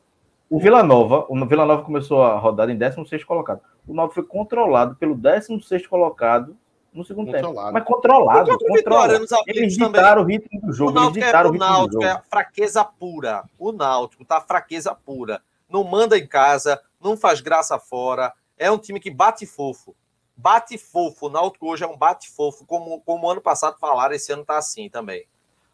[0.50, 3.60] O Vila Nova, o Vila Nova começou a rodada em 16 colocado.
[3.86, 6.56] O Náutico foi controlado pelo 16 colocado
[6.97, 7.57] no segundo controlado.
[7.57, 7.73] tempo.
[7.73, 8.57] Mas controlado.
[8.57, 9.25] controlado.
[9.45, 10.91] Eles ditaram o ritmo do jogo.
[10.91, 13.43] O Náutico, é, o, o Náutico é fraqueza pura.
[13.57, 15.41] O Náutico tá fraqueza pura.
[15.69, 18.33] Não manda em casa, não faz graça fora.
[18.57, 19.95] É um time que bate fofo.
[20.36, 21.27] Bate fofo.
[21.27, 22.65] O Náutico hoje é um bate fofo.
[22.65, 25.25] Como, como ano passado falaram, esse ano tá assim também.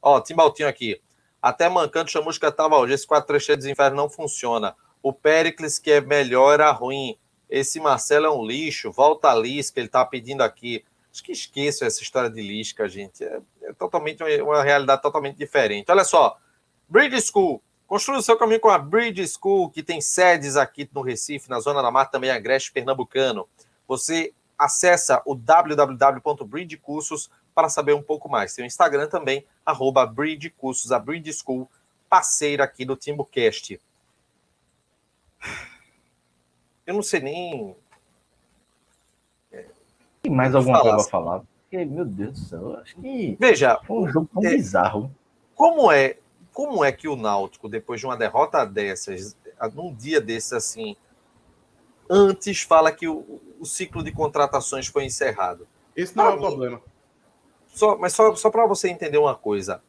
[0.01, 1.01] Ó, Timbaltinho aqui.
[1.41, 2.93] Até mancando, chamusca tava hoje.
[2.93, 4.75] Esse 4-3 dos infernos não funciona.
[5.01, 7.17] O Pericles, que é melhor, era ruim.
[7.49, 8.91] Esse Marcelo é um lixo.
[8.91, 10.83] Volta a Lisca, ele tá pedindo aqui.
[11.13, 13.23] Acho que esqueço essa história de Lisca, gente.
[13.23, 15.91] É, é totalmente uma, realidade totalmente diferente.
[15.91, 16.39] Olha só.
[16.89, 17.61] Bridge School.
[17.85, 21.59] Construa o seu caminho com a Bridge School, que tem sedes aqui no Recife, na
[21.59, 23.47] Zona da Mata, também Agreste Pernambucano.
[23.87, 28.55] Você acessa o www.bridgecursos para saber um pouco mais.
[28.55, 30.11] Tem o Instagram também, arroba
[30.57, 31.69] Cursos, a Bridge School,
[32.09, 33.79] parceira aqui do TimbuCast.
[36.87, 37.75] Eu não sei nem
[40.23, 41.39] tem mais alguma coisa para falar?
[41.39, 43.37] Porque, meu Deus do céu, acho que.
[43.39, 43.79] Veja.
[43.85, 45.13] Foi um jogo tão é, bizarro.
[45.53, 46.17] Como é,
[46.53, 49.35] como é que o Náutico, depois de uma derrota dessas,
[49.73, 50.95] num dia desses assim,
[52.09, 55.67] antes fala que o, o ciclo de contratações foi encerrado?
[55.95, 56.81] Esse não pra é o mim, problema.
[57.67, 59.83] Só, mas só, só para você entender uma coisa.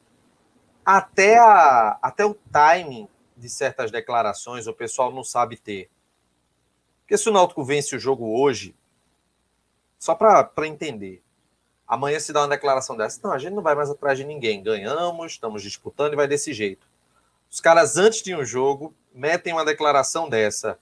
[0.85, 5.88] Até, a, até o timing de certas declarações o pessoal não sabe ter.
[7.03, 8.75] Porque se o Náutico vence o jogo hoje,
[10.05, 11.23] só para entender.
[11.88, 13.19] Amanhã se dá uma declaração dessa.
[13.25, 14.62] Não, a gente não vai mais atrás de ninguém.
[14.62, 16.87] Ganhamos, estamos disputando e vai desse jeito.
[17.51, 20.79] Os caras, antes de um jogo, metem uma declaração dessa.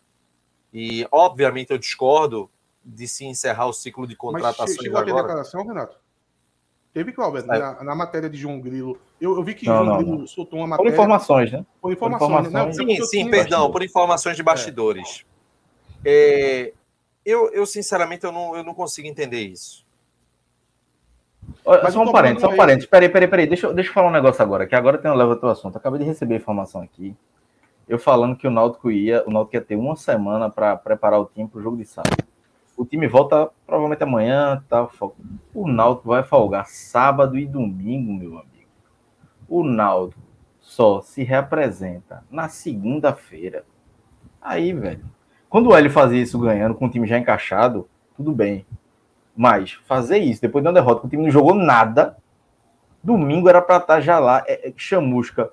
[0.74, 2.50] E, obviamente, eu discordo
[2.84, 5.20] de se encerrar o ciclo de contratações Mas chegou agora.
[5.20, 5.96] a declaração, Renato?
[6.92, 7.58] Teve, Cláudio, é.
[7.58, 8.98] na, na, matéria de João Grilo.
[9.20, 10.26] Eu, eu vi que não, João não, Grilo não.
[10.26, 10.90] soltou uma matéria.
[10.90, 11.64] Por informações, né?
[11.80, 12.28] Por informações.
[12.28, 12.76] Por informações.
[12.76, 12.86] Né?
[12.88, 15.24] Não, sim, sim, perdão, por informações de bastidores.
[16.04, 16.72] É.
[16.72, 16.72] É,
[17.24, 19.86] eu, eu sinceramente, eu não, eu não consigo entender isso.
[21.64, 22.88] Mas só um parênteses, só um parênteses.
[22.88, 23.46] Peraí, peraí, peraí.
[23.46, 25.76] Deixa, deixa eu falar um negócio agora, que agora tem um leva teu assunto.
[25.76, 27.16] acabei de receber informação aqui.
[27.88, 31.26] Eu falando que o Náutico ia, o Náutico ia ter uma semana para preparar o
[31.26, 32.24] time para o jogo de sábado.
[32.76, 34.88] O time volta provavelmente amanhã, tá?
[35.54, 38.70] O Náutico vai folgar sábado e domingo, meu amigo.
[39.48, 40.22] O Náutico
[40.60, 43.64] só se representa na segunda-feira.
[44.40, 45.04] Aí, velho.
[45.52, 47.86] Quando o Hélio fazia isso ganhando, com o time já encaixado,
[48.16, 48.64] tudo bem.
[49.36, 52.16] Mas fazer isso depois de uma derrota, que o time não jogou nada,
[53.04, 55.50] domingo era para estar tá já lá, é, é, chamusca,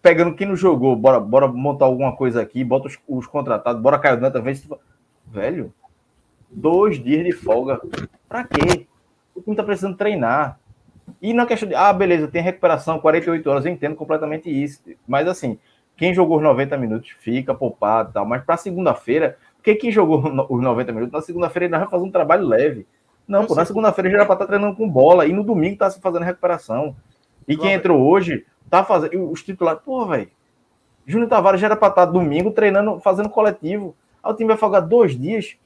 [0.00, 3.98] pegando quem não jogou, bora, bora montar alguma coisa aqui, bota os, os contratados, bora
[3.98, 4.64] cair dentro, vez.
[5.26, 5.74] Velho,
[6.48, 7.80] dois dias de folga.
[8.28, 8.86] Pra quê?
[9.34, 10.60] O time tá precisando treinar.
[11.20, 14.80] E na questão de, ah, beleza, tem recuperação, 48 horas, eu entendo completamente isso.
[15.08, 15.58] Mas assim,
[15.96, 20.18] quem jogou os 90 minutos fica poupado e tal, mas para segunda-feira, porque quem jogou
[20.50, 22.86] os 90 minutos, na segunda-feira ele vai fazer um trabalho leve.
[23.26, 25.72] Não, pô, na segunda-feira já era para estar tá treinando com bola, e no domingo
[25.72, 26.94] está se fazendo recuperação.
[27.48, 29.30] E quem entrou hoje, tá fazendo.
[29.30, 30.28] Os titulares, pô, velho.
[31.06, 33.94] Júnior Tavares já era para estar tá domingo treinando, fazendo coletivo.
[34.22, 35.56] Aí o time vai folgar dois dias.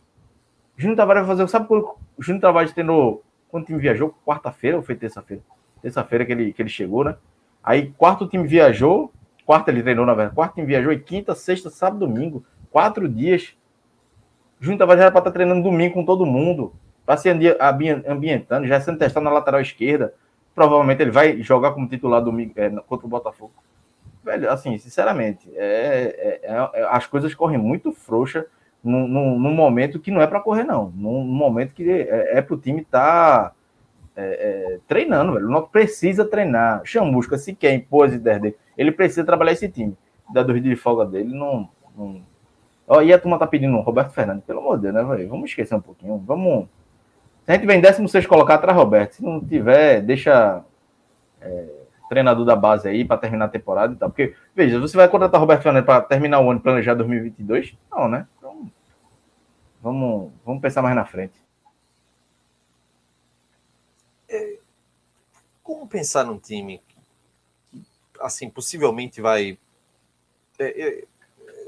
[0.76, 1.50] Júnior Tavares vai fazer.
[1.50, 3.22] Sabe quando o Júnior Tavares treinou.
[3.48, 4.14] Quando o time viajou?
[4.24, 5.42] Quarta-feira ou foi terça-feira?
[5.82, 7.16] Terça-feira que ele, que ele chegou, né?
[7.62, 9.12] Aí, quarto time viajou,
[9.50, 10.36] Quarta ele treinou, na verdade.
[10.36, 12.44] Quarta viajou e quinta, sexta, sábado, domingo.
[12.70, 13.56] Quatro dias.
[14.60, 16.72] Júnior Tavares era para estar tá treinando domingo com todo mundo.
[17.04, 17.28] Para se
[18.08, 20.14] ambientando, já sendo testado na lateral esquerda.
[20.54, 23.52] Provavelmente ele vai jogar como titular domingo é, contra o Botafogo.
[24.22, 28.46] Velho, assim, sinceramente, é, é, é, as coisas correm muito frouxa
[28.84, 30.92] num, num, num momento que não é para correr, não.
[30.94, 33.48] Num, num, momento que é, é para o time estar.
[33.48, 33.54] Tá
[34.16, 35.46] é, é, treinando, velho.
[35.46, 36.82] O Náutico precisa treinar.
[36.84, 39.96] Chamusca, se quer impor as ideias dele, ele precisa trabalhar esse time.
[40.32, 41.68] Da dois de folga dele, não.
[41.96, 42.22] não...
[42.86, 45.28] Ó, e a turma tá pedindo Roberto Fernandes, pelo amor de Deus, né, velho?
[45.28, 46.18] Vamos esquecer um pouquinho.
[46.26, 46.68] Vamos.
[47.44, 50.62] Se a gente vem 16 colocar atrás Roberto, se não tiver, deixa
[51.40, 51.68] é,
[52.10, 54.10] treinador da base aí para terminar a temporada e tal.
[54.10, 57.78] Porque, veja, você vai contratar Roberto Fernandes para terminar o ano planejar 2022?
[57.90, 58.26] Não, né?
[58.36, 58.68] Então,
[59.80, 61.40] vamos, vamos pensar mais na frente.
[64.28, 64.58] É,
[65.70, 66.96] como pensar num time que,
[68.20, 69.56] assim, possivelmente vai.
[70.58, 71.04] É, é,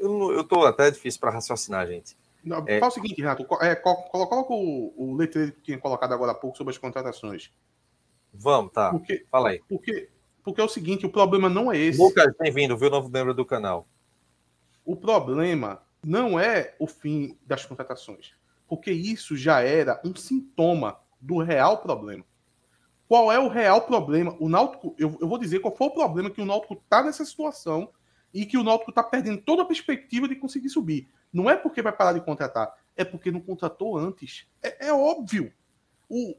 [0.00, 2.16] eu, tô até difícil para raciocinar, gente.
[2.42, 6.32] Não, é, fala o seguinte, Renato, é, coloca o, o letreiro que tinha colocado agora
[6.32, 7.52] há pouco sobre as contratações.
[8.34, 8.90] Vamos, tá.
[8.90, 9.62] Porque, Fala aí.
[9.68, 10.08] Porque,
[10.42, 12.00] porque é o seguinte, o problema não é esse.
[12.00, 12.90] Lucas, bem-vindo, viu?
[12.90, 13.86] Novo membro do canal.
[14.84, 18.32] O problema não é o fim das contratações,
[18.66, 22.24] porque isso já era um sintoma do real problema.
[23.12, 24.34] Qual é o real problema?
[24.40, 27.22] O Náutico, eu, eu vou dizer qual foi o problema que o Náutico está nessa
[27.26, 27.90] situação
[28.32, 31.10] e que o Náutico está perdendo toda a perspectiva de conseguir subir.
[31.30, 34.46] Não é porque vai parar de contratar, é porque não contratou antes.
[34.62, 35.52] É, é óbvio.
[36.08, 36.34] O,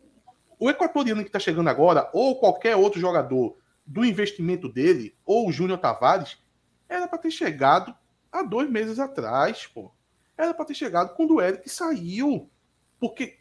[0.57, 3.55] o equatoriano que está chegando agora, ou qualquer outro jogador
[3.85, 6.39] do investimento dele, ou o Júnior Tavares,
[6.89, 7.95] era para ter chegado
[8.31, 9.91] há dois meses atrás, pô.
[10.35, 12.49] Era para ter chegado quando o Eric saiu.
[12.99, 13.37] Porque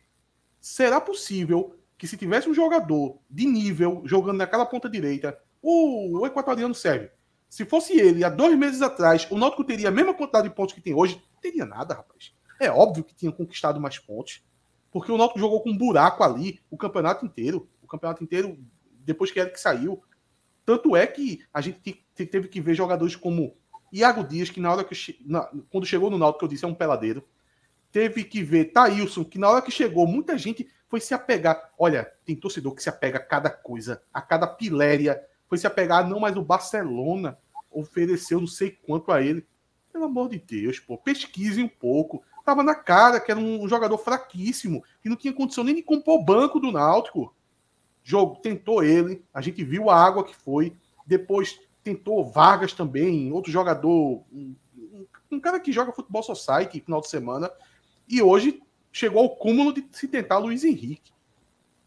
[0.61, 6.75] será possível que se tivesse um jogador de nível jogando naquela ponta direita, o, equatoriano
[6.75, 7.13] serve.
[7.49, 10.75] Se fosse ele há dois meses atrás, o Náutico teria a mesma quantidade de pontos
[10.75, 11.23] que tem hoje?
[11.33, 12.35] Não teria nada, rapaz.
[12.59, 14.43] É óbvio que tinha conquistado mais pontos.
[14.91, 17.69] Porque o Náutico jogou com um buraco ali o campeonato inteiro.
[17.81, 18.59] O campeonato inteiro,
[19.05, 20.03] depois que Eric saiu.
[20.67, 23.57] Tanto é que a gente teve que ver jogadores como
[23.93, 26.75] Iago Dias, que na hora que na, quando chegou no Náutico, eu disse, é um
[26.75, 27.23] peladeiro.
[27.93, 31.73] Teve que ver Thailson, que na hora que chegou, muita gente foi se apegar.
[31.79, 35.19] Olha, tem torcedor que se apega a cada coisa, a cada piléria.
[35.49, 37.39] Foi se apegar, não, mas o Barcelona
[37.71, 39.47] ofereceu não sei quanto a ele.
[39.91, 42.23] Pelo amor de Deus, pô, pesquise um pouco.
[42.45, 46.21] Tava na cara que era um jogador fraquíssimo, que não tinha condição nem de compor
[46.21, 47.35] o banco do Náutico.
[48.05, 50.77] Jogo tentou ele, a gente viu a água que foi.
[51.07, 54.55] Depois tentou Vargas também, outro jogador, um,
[55.31, 57.51] um cara que joga futebol society final de semana.
[58.07, 58.61] E hoje
[58.93, 61.13] chegou ao cúmulo de se tentar Luiz Henrique.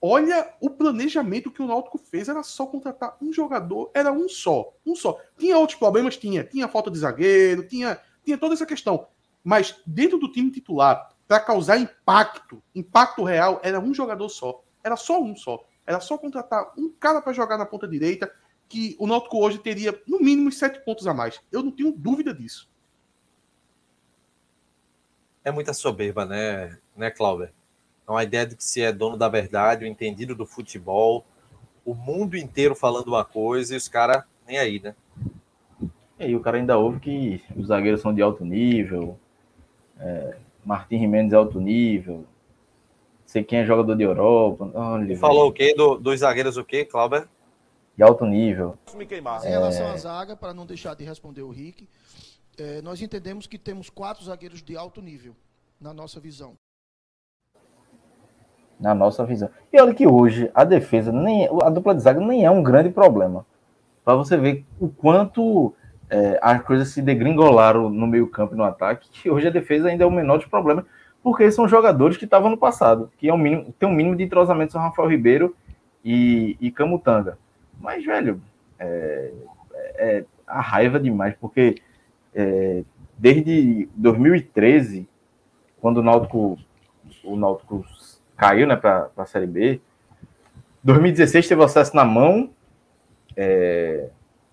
[0.01, 4.73] Olha o planejamento que o Náutico fez, era só contratar um jogador, era um só,
[4.85, 5.19] um só.
[5.37, 9.07] Tinha outros problemas, tinha, tinha falta de zagueiro, tinha, tinha toda essa questão.
[9.43, 14.63] Mas dentro do time titular, para causar impacto, impacto real, era um jogador só.
[14.83, 15.63] Era só um só.
[15.87, 18.31] Era só contratar um cara para jogar na ponta direita,
[18.67, 21.39] que o Náutico hoje teria no mínimo sete pontos a mais.
[21.51, 22.69] Eu não tenho dúvida disso.
[25.45, 27.49] É muita soberba, né, né, Cláudio?
[28.07, 31.23] É uma ideia de que se é dono da verdade, o entendido do futebol,
[31.85, 34.95] o mundo inteiro falando uma coisa e os caras nem aí, né?
[36.19, 39.19] E aí o cara ainda ouve que os zagueiros são de alto nível,
[39.99, 42.25] é, Martim Jimenez é alto nível.
[43.25, 44.69] Sei quem é jogador de Europa.
[44.73, 45.73] Olha, falou o quê?
[45.75, 47.27] Do, dos zagueiros o quê, Cláudio?
[47.95, 48.77] De alto nível.
[48.97, 51.87] Em relação à zaga, para não deixar de responder o Rick,
[52.57, 55.35] é, nós entendemos que temos quatro zagueiros de alto nível,
[55.79, 56.53] na nossa visão.
[58.79, 59.49] Na nossa visão.
[59.71, 62.89] E olha que hoje a defesa, nem, a dupla de zaga nem é um grande
[62.89, 63.45] problema.
[64.03, 65.73] Para você ver o quanto
[66.09, 69.87] é, as coisas se degringolaram no meio campo e no ataque, que hoje a defesa
[69.87, 70.85] ainda é o menor dos problemas,
[71.23, 74.73] porque são jogadores que estavam no passado, que é mínimo, tem um mínimo de entrosamento
[74.73, 75.55] com Rafael Ribeiro
[76.03, 77.37] e, e Camutanga.
[77.79, 78.41] Mas, velho,
[78.77, 79.31] é,
[79.73, 81.81] é a raiva demais, porque
[82.35, 82.83] é,
[83.17, 85.07] desde 2013,
[85.79, 86.59] quando o Náutico,
[87.23, 87.85] o Náutico
[88.35, 89.79] caiu né, para a Série B,
[90.83, 92.49] 2016 teve acesso na mão,
[93.35, 94.09] é,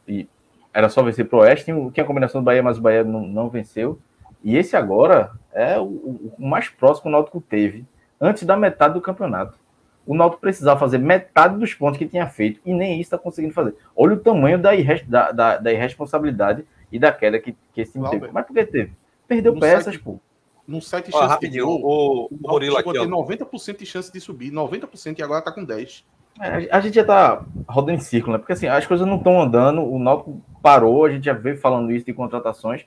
[0.09, 0.27] e
[0.73, 3.49] era só vencer pro Oeste, tinha a combinação do Bahia, mas o Bahia não, não
[3.51, 3.99] venceu.
[4.43, 7.85] E esse agora é o, o, mais próximo que o Náutico teve,
[8.21, 9.59] antes da metade do campeonato.
[10.07, 13.55] O Náutico precisava fazer metade dos pontos que tinha feito, e nem isso está conseguindo
[13.55, 13.77] fazer.
[13.95, 17.93] Olha o tamanho da, irres, da, da, da, irresponsabilidade e da queda que, que esse
[17.93, 18.29] time teve.
[18.31, 18.93] Mas por que teve?
[19.27, 20.21] Perdeu no peças, site, pô.
[20.69, 23.05] Num site de chance de gol, o, o, o Murilo aqui, ó.
[23.05, 26.05] 90% de chance de subir, 90% e agora está com 10%.
[26.41, 28.39] É, a gente já tá rodando em círculo, né?
[28.39, 31.93] Porque assim, as coisas não estão andando, o Náutico parou, a gente já veio falando
[31.93, 32.85] isso de contratações.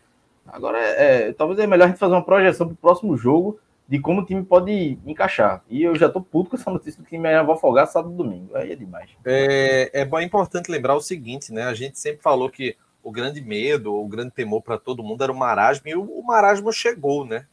[0.47, 3.59] Agora, é, é, talvez é melhor a gente fazer uma projeção para o próximo jogo
[3.87, 5.63] de como o time pode encaixar.
[5.69, 8.17] E eu já tô puto com essa notícia do que time vai afogar sábado e
[8.17, 8.55] domingo.
[8.55, 9.11] Aí é demais.
[9.23, 11.63] É, é é importante lembrar o seguinte, né?
[11.63, 12.75] A gente sempre falou que
[13.05, 16.23] o grande medo, o grande temor para todo mundo era o marasmo, e o, o
[16.25, 17.45] marasmo chegou, né?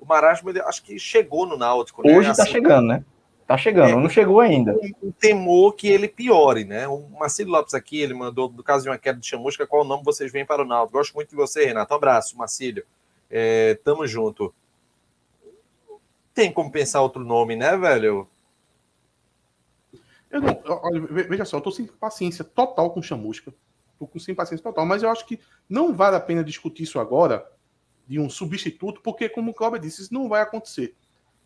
[0.00, 2.02] O marasmo, acho que chegou no Náutico.
[2.02, 2.18] Né?
[2.18, 3.04] Hoje está assim, chegando, né?
[3.46, 4.72] Tá chegando, é, não chegou ainda.
[4.72, 6.88] Um, um, temor que ele piore, né?
[6.88, 10.02] O Marcelo Lopes aqui, ele mandou, no caso de uma queda de chamusca, qual nome
[10.02, 10.98] vocês vêm para o Náutico?
[10.98, 11.94] Gosto muito de você, Renato.
[11.94, 12.84] Um abraço, Marcílio.
[13.30, 14.52] É, tamo junto.
[16.34, 18.26] Tem como pensar outro nome, né, velho?
[20.32, 23.54] Eu não, olha, veja só, eu tô sem paciência total com chamusca.
[24.06, 27.46] Com sem paciência total, mas eu acho que não vale a pena discutir isso agora
[28.06, 30.94] de um substituto, porque, como o Cláudio disse, isso não vai acontecer.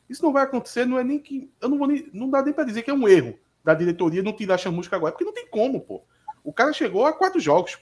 [0.09, 1.51] Isso não vai acontecer, não é nem que.
[1.61, 2.09] Eu não vou nem.
[2.13, 5.13] Não dá nem para dizer que é um erro da diretoria não tirar chamusca agora,
[5.13, 6.03] porque não tem como, pô.
[6.43, 7.79] O cara chegou a quatro jogos.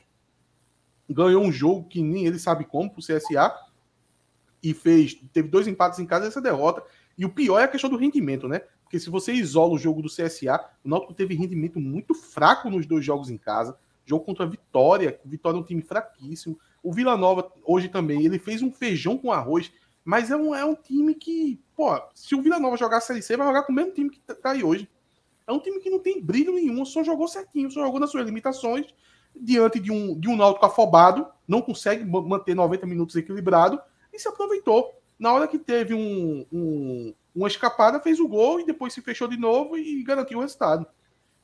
[1.08, 3.54] Ganhou um jogo que nem ele sabe como pro CSA.
[4.62, 5.14] E fez.
[5.32, 6.82] Teve dois empates em casa essa derrota.
[7.16, 8.62] E o pior é a questão do rendimento, né?
[8.82, 12.86] Porque se você isola o jogo do CSA, o Náutico teve rendimento muito fraco nos
[12.86, 13.78] dois jogos em casa.
[14.06, 16.58] Jogo contra a Vitória, Vitória é um time fraquíssimo.
[16.82, 19.72] O Vila Nova, hoje também, ele fez um feijão com arroz,
[20.04, 23.20] mas é um, é um time que, pô, se o Vila Nova jogar a Série
[23.20, 24.88] C, vai jogar com o mesmo time que tá aí hoje.
[25.44, 28.24] É um time que não tem brilho nenhum, só jogou certinho, só jogou nas suas
[28.24, 28.86] limitações,
[29.34, 33.80] diante de um, de um Náutico afobado, não consegue manter 90 minutos equilibrado,
[34.12, 34.94] e se aproveitou.
[35.18, 39.26] Na hora que teve um, um, uma escapada, fez o gol e depois se fechou
[39.26, 40.86] de novo e garantiu o resultado.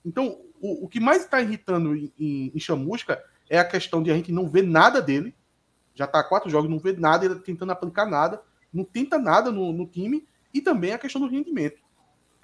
[0.04, 4.10] Então, o, o que mais está irritando em, em, em Chamusca é a questão de
[4.10, 5.34] a gente não ver nada dele.
[5.94, 8.42] Já está há quatro jogos, não vê nada, ele tá tentando aplicar nada
[8.72, 11.80] não tenta nada no, no time, e também a questão do rendimento.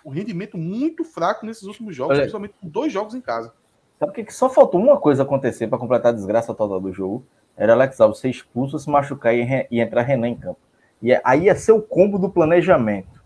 [0.05, 3.53] O rendimento muito fraco nesses últimos jogos, Olha, principalmente com dois jogos em casa.
[3.99, 7.25] Sabe que só faltou uma coisa acontecer para completar a desgraça total do jogo?
[7.57, 10.61] Era Alex Alves ser expulso, se machucar e, e entrar Renan em campo.
[11.03, 13.21] E aí ia ser o combo do planejamento.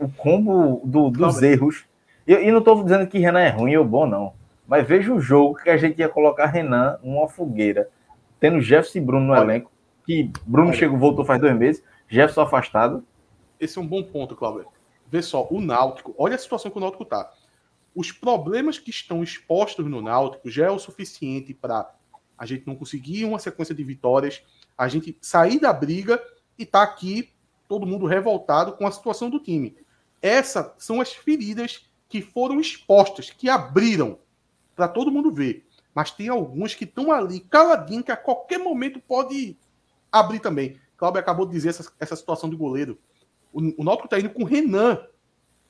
[0.00, 1.84] O combo do, dos não, erros.
[2.26, 4.32] E, e não estou dizendo que Renan é ruim ou bom, não.
[4.66, 7.88] Mas veja o jogo que a gente ia colocar Renan numa fogueira,
[8.40, 9.70] tendo Jefferson e Bruno no Olha, elenco,
[10.06, 13.04] que Bruno Olha, chegou, voltou faz dois meses, Jefferson afastado.
[13.60, 14.66] Esse é um bom ponto, Cláudio.
[15.10, 17.30] Vê só, o Náutico, olha a situação que o Náutico está.
[17.94, 21.94] Os problemas que estão expostos no Náutico já é o suficiente para
[22.36, 24.42] a gente não conseguir uma sequência de vitórias,
[24.76, 26.20] a gente sair da briga
[26.58, 27.30] e tá aqui
[27.68, 29.76] todo mundo revoltado com a situação do time.
[30.20, 34.18] Essas são as feridas que foram expostas, que abriram
[34.74, 35.66] para todo mundo ver.
[35.94, 39.56] Mas tem alguns que estão ali caladinho que a qualquer momento pode
[40.10, 40.76] abrir também.
[40.96, 42.98] Cláudio acabou de dizer essa, essa situação do goleiro.
[43.52, 45.00] O, o Náutico está indo com o Renan,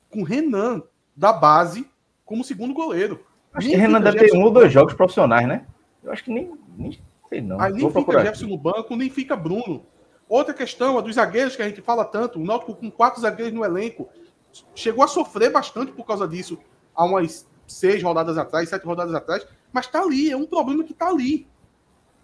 [0.09, 0.81] com o Renan
[1.15, 1.87] da base
[2.25, 3.23] como segundo goleiro.
[3.53, 5.65] Acho que Renan deve ter um ou dois jogos profissionais, né?
[6.03, 7.59] Eu acho que nem, nem sei não.
[7.59, 9.85] Aí nem Vou fica Jefferson no banco, nem fica Bruno.
[10.27, 13.53] Outra questão, a dos zagueiros que a gente fala tanto, o Náutico com quatro zagueiros
[13.53, 14.09] no elenco,
[14.73, 16.57] chegou a sofrer bastante por causa disso
[16.93, 20.93] há umas seis rodadas atrás, sete rodadas atrás, mas tá ali, é um problema que
[20.93, 21.47] tá ali.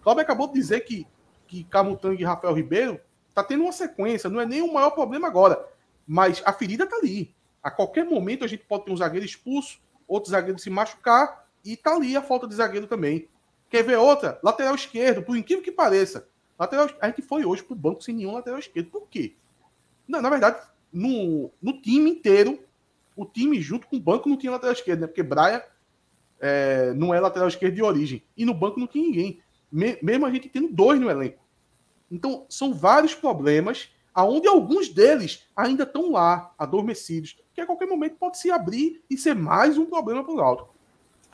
[0.01, 1.07] Cláudio acabou de dizer que
[1.51, 2.97] que Camutanga e Rafael Ribeiro
[3.35, 5.67] tá tendo uma sequência, não é nem o maior problema agora,
[6.07, 7.35] mas a ferida tá ali.
[7.61, 11.75] A qualquer momento a gente pode ter um zagueiro expulso, outro zagueiro se machucar e
[11.75, 13.27] tá ali a falta de zagueiro também.
[13.69, 14.39] Quer ver outra?
[14.41, 16.25] Lateral esquerdo, por incrível que pareça.
[16.57, 18.89] Lateral, a gente foi hoje pro banco sem nenhum lateral esquerdo.
[18.89, 19.35] Por quê?
[20.07, 22.59] Na, na verdade, no, no time inteiro,
[23.15, 25.07] o time junto com o banco não tinha lateral esquerdo, né?
[25.07, 25.63] Porque Braia
[26.39, 28.23] é, não é lateral esquerdo de origem.
[28.35, 29.39] E no banco não tinha ninguém.
[29.71, 31.39] Me, mesmo a gente tendo dois no elenco.
[32.11, 38.17] Então, são vários problemas, aonde alguns deles ainda estão lá, adormecidos, que a qualquer momento
[38.17, 40.75] pode se abrir e ser mais um problema para o Náutico.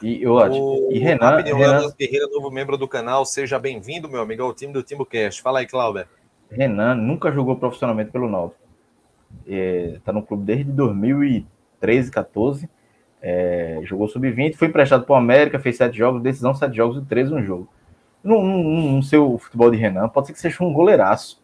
[0.03, 1.91] E, eu, o, e Renan, Renan...
[1.97, 5.41] Guerreiro, novo membro do canal, seja bem-vindo, meu amigo, ao time do TimoCast.
[5.41, 6.05] Fala aí, Cláudio.
[6.51, 8.66] Renan nunca jogou profissionalmente pelo Náutico.
[9.47, 12.69] É, no clube desde 2013, 14.
[13.21, 17.05] É, jogou sub-20, foi emprestado para o América, fez sete jogos, decisão, sete jogos e
[17.05, 17.67] três um jogo
[18.27, 21.41] não, não, não sei o futebol de Renan, pode ser que seja um goleiraço.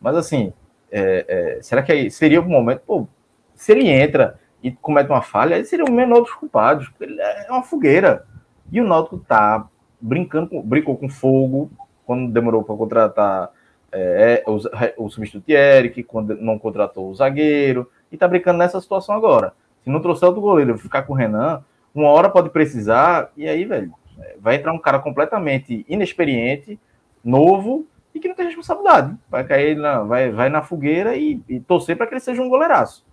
[0.00, 0.52] Mas assim,
[0.90, 1.24] é,
[1.58, 2.82] é, será que seria o momento?
[2.86, 3.06] Pô,
[3.54, 6.90] se ele entra e comete uma falha, ele seria o menor dos culpados.
[7.00, 8.26] Ele é uma fogueira.
[8.70, 9.68] E o Náutico tá
[10.00, 11.70] brincando, brincou com fogo
[12.04, 13.50] quando demorou para contratar
[13.96, 18.80] é, é, o, o substituto Eric, quando não contratou o zagueiro, e tá brincando nessa
[18.80, 19.52] situação agora.
[19.82, 21.62] Se não trouxer outro goleiro, ficar com o Renan,
[21.94, 23.92] uma hora pode precisar, e aí, velho,
[24.38, 26.78] Vai entrar um cara completamente inexperiente,
[27.22, 29.16] novo e que não tem responsabilidade.
[29.28, 32.48] Vai cair na, vai, vai na fogueira e, e torcer para que ele seja um
[32.48, 33.04] goleiraço.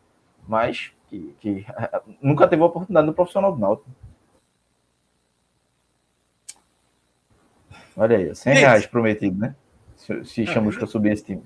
[0.47, 1.65] Mas que, que
[2.21, 3.89] nunca teve a oportunidade no profissional do Náutico.
[7.95, 9.55] Olha aí, 100 reais prometido, né?
[10.05, 11.43] Se, se é, para subir esse time.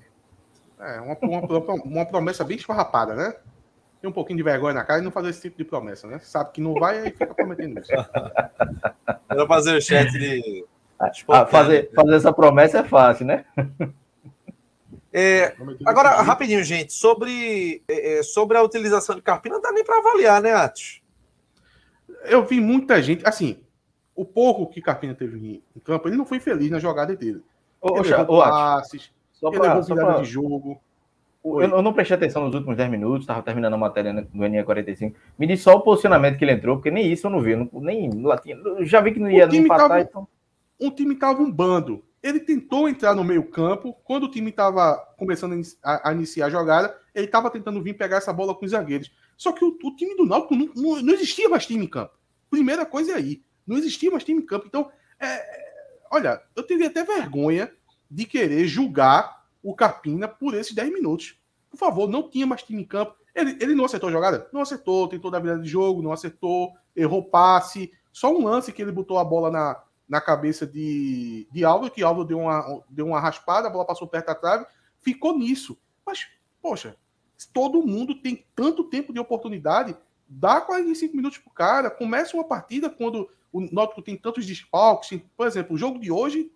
[0.78, 3.34] É, uma, uma, uma promessa bem esfarrapada, né?
[4.00, 6.18] tem um pouquinho de vergonha na cara e não fazer esse tipo de promessa, né?
[6.20, 7.90] Sabe que não vai e fica prometendo isso.
[9.36, 10.64] Vou fazer o chat de.
[11.28, 13.44] Ah, fazer, fazer essa promessa é fácil, né?
[15.12, 15.54] É,
[15.86, 19.98] agora, rapidinho, gente, sobre, é, é, sobre a utilização de Carpina, não dá nem para
[19.98, 21.00] avaliar, né, Atos?
[22.24, 23.60] Eu vi muita gente, assim,
[24.14, 27.42] o pouco que Carpina teve em campo, ele não foi feliz na jogada dele.
[27.80, 30.20] Ô, ô, passes, só ele pra, pra...
[30.20, 30.80] de jogo.
[31.44, 35.14] Eu, eu, não prestei atenção nos últimos 10 minutos, estava terminando a matéria no NE45.
[35.38, 37.56] Me disse só o posicionamento que ele entrou, porque nem isso eu não vi.
[37.56, 38.56] Não, nem latinha.
[38.80, 40.28] Já vi que não ia o empatar, tava, então...
[40.80, 42.04] Um time estava um bando.
[42.22, 43.94] Ele tentou entrar no meio-campo.
[44.04, 48.16] Quando o time estava começando a, a, iniciar a jogada, ele estava tentando vir pegar
[48.16, 49.10] essa bola com os zagueiros.
[49.36, 52.12] Só que o, o time do Náutico não, não, não, existia mais time em campo.
[52.50, 53.42] Primeira coisa é aí.
[53.66, 54.66] Não existia mais time em campo.
[54.66, 55.67] Então, é,
[56.10, 57.72] olha, eu teria até vergonha
[58.10, 61.38] de querer julgar o Carpina por esses 10 minutos.
[61.70, 63.14] Por favor, não tinha mais time em campo.
[63.34, 64.48] Ele, ele não acertou a jogada?
[64.52, 67.92] Não acertou, tentou dar vida de jogo, não acertou, errou passe.
[68.12, 71.62] Só um lance que ele botou a bola na, na cabeça de, de
[71.94, 74.66] que Álvaro deu uma, deu uma raspada, a bola passou perto da trave,
[75.00, 75.78] ficou nisso.
[76.04, 76.26] Mas,
[76.62, 76.96] poxa,
[77.52, 79.96] todo mundo tem tanto tempo de oportunidade,
[80.26, 85.20] dá 45 minutos pro cara, começa uma partida quando o Náutico tem tantos desfalques.
[85.36, 86.50] Por exemplo, o jogo de hoje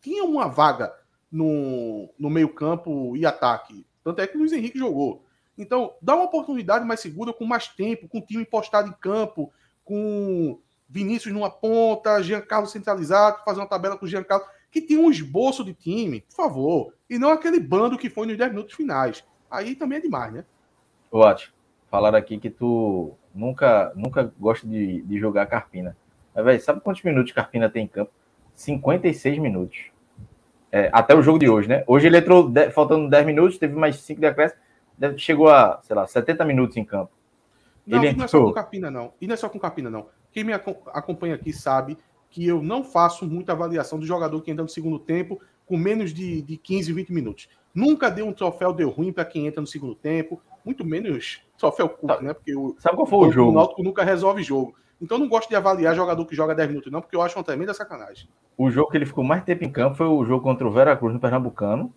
[0.00, 0.92] tinha uma vaga
[1.30, 3.86] no, no meio-campo e ataque.
[4.04, 5.24] Tanto é que o Luiz Henrique jogou.
[5.56, 9.52] Então, dá uma oportunidade mais segura, com mais tempo, com o time postado em campo,
[9.84, 15.10] com Vinícius numa ponta, Giancarlo centralizado, fazer uma tabela com o Giancarlo, que tem um
[15.10, 16.94] esboço de time, por favor.
[17.08, 19.24] E não aquele bando que foi nos 10 minutos finais.
[19.50, 20.44] Aí também é demais, né?
[21.10, 21.54] Ótimo.
[21.90, 25.96] Falaram aqui que tu nunca, nunca gosta de, de jogar Carpina.
[26.34, 28.10] Mas, sabe quantos minutos Carpina tem em campo?
[28.54, 29.90] 56 minutos.
[30.70, 31.84] É, até o jogo de hoje, né?
[31.86, 34.60] Hoje ele entrou faltando 10 minutos, teve mais 5 de acréscimo,
[35.18, 37.10] chegou a, sei lá, 70 minutos em campo.
[37.86, 39.12] Não, ele não é só com Carpina, não.
[39.20, 40.06] E não é só com Carpina, não.
[40.30, 41.98] Quem me acompanha aqui sabe
[42.30, 46.14] que eu não faço muita avaliação do jogador que entra no segundo tempo com menos
[46.14, 47.48] de, de 15, 20 minutos.
[47.74, 51.88] Nunca deu um troféu deu ruim para quem entra no segundo tempo, muito menos troféu
[51.88, 52.32] curto, né?
[52.32, 53.50] Porque o, Sabe qual foi o, o jogo?
[53.50, 54.74] O Náutico nunca resolve jogo.
[55.02, 57.42] Então não gosto de avaliar jogador que joga 10 minutos, não, porque eu acho uma
[57.42, 58.28] tremenda sacanagem.
[58.56, 61.12] O jogo que ele ficou mais tempo em campo foi o jogo contra o Veracruz
[61.12, 61.92] no Pernambucano.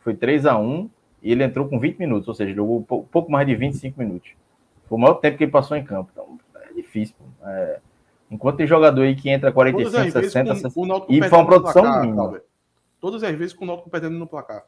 [0.00, 0.90] Foi 3 a 1
[1.22, 4.32] e ele entrou com 20 minutos, ou seja, jogou pouco mais de 25 minutos.
[4.86, 6.10] Foi o maior tempo que ele passou em campo.
[6.12, 7.16] Então é difícil.
[7.42, 7.80] É...
[8.30, 10.68] Enquanto tem jogador aí que entra 45, 60, 60
[11.08, 12.42] e foi uma produção placar, mínima.
[13.00, 14.64] Todas as vezes com o Náutico perdendo no placar.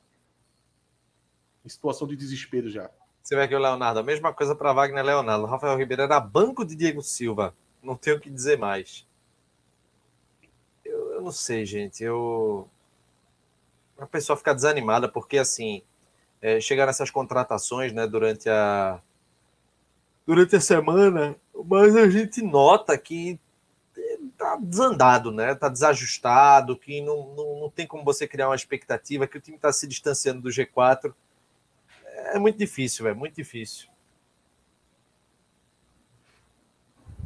[1.63, 2.89] Em situação de desespero já.
[3.23, 5.45] Você vê aqui o Leonardo, a mesma coisa para Wagner Leonardo.
[5.45, 7.55] Rafael Ribeiro era banco de Diego Silva
[7.85, 9.07] não tenho o que dizer mais.
[10.85, 12.03] Eu, eu não sei, gente.
[12.03, 12.69] Eu.
[13.99, 15.83] A pessoa fica desanimada, porque assim,
[16.43, 19.01] é, chegar nessas contratações, né, durante a.
[20.27, 23.39] Durante a semana, mas a gente nota que
[24.37, 25.55] tá desandado, né?
[25.55, 29.57] Tá desajustado, que não, não, não tem como você criar uma expectativa, que o time
[29.57, 31.15] está se distanciando do G4.
[32.33, 33.89] É muito difícil, é muito difícil.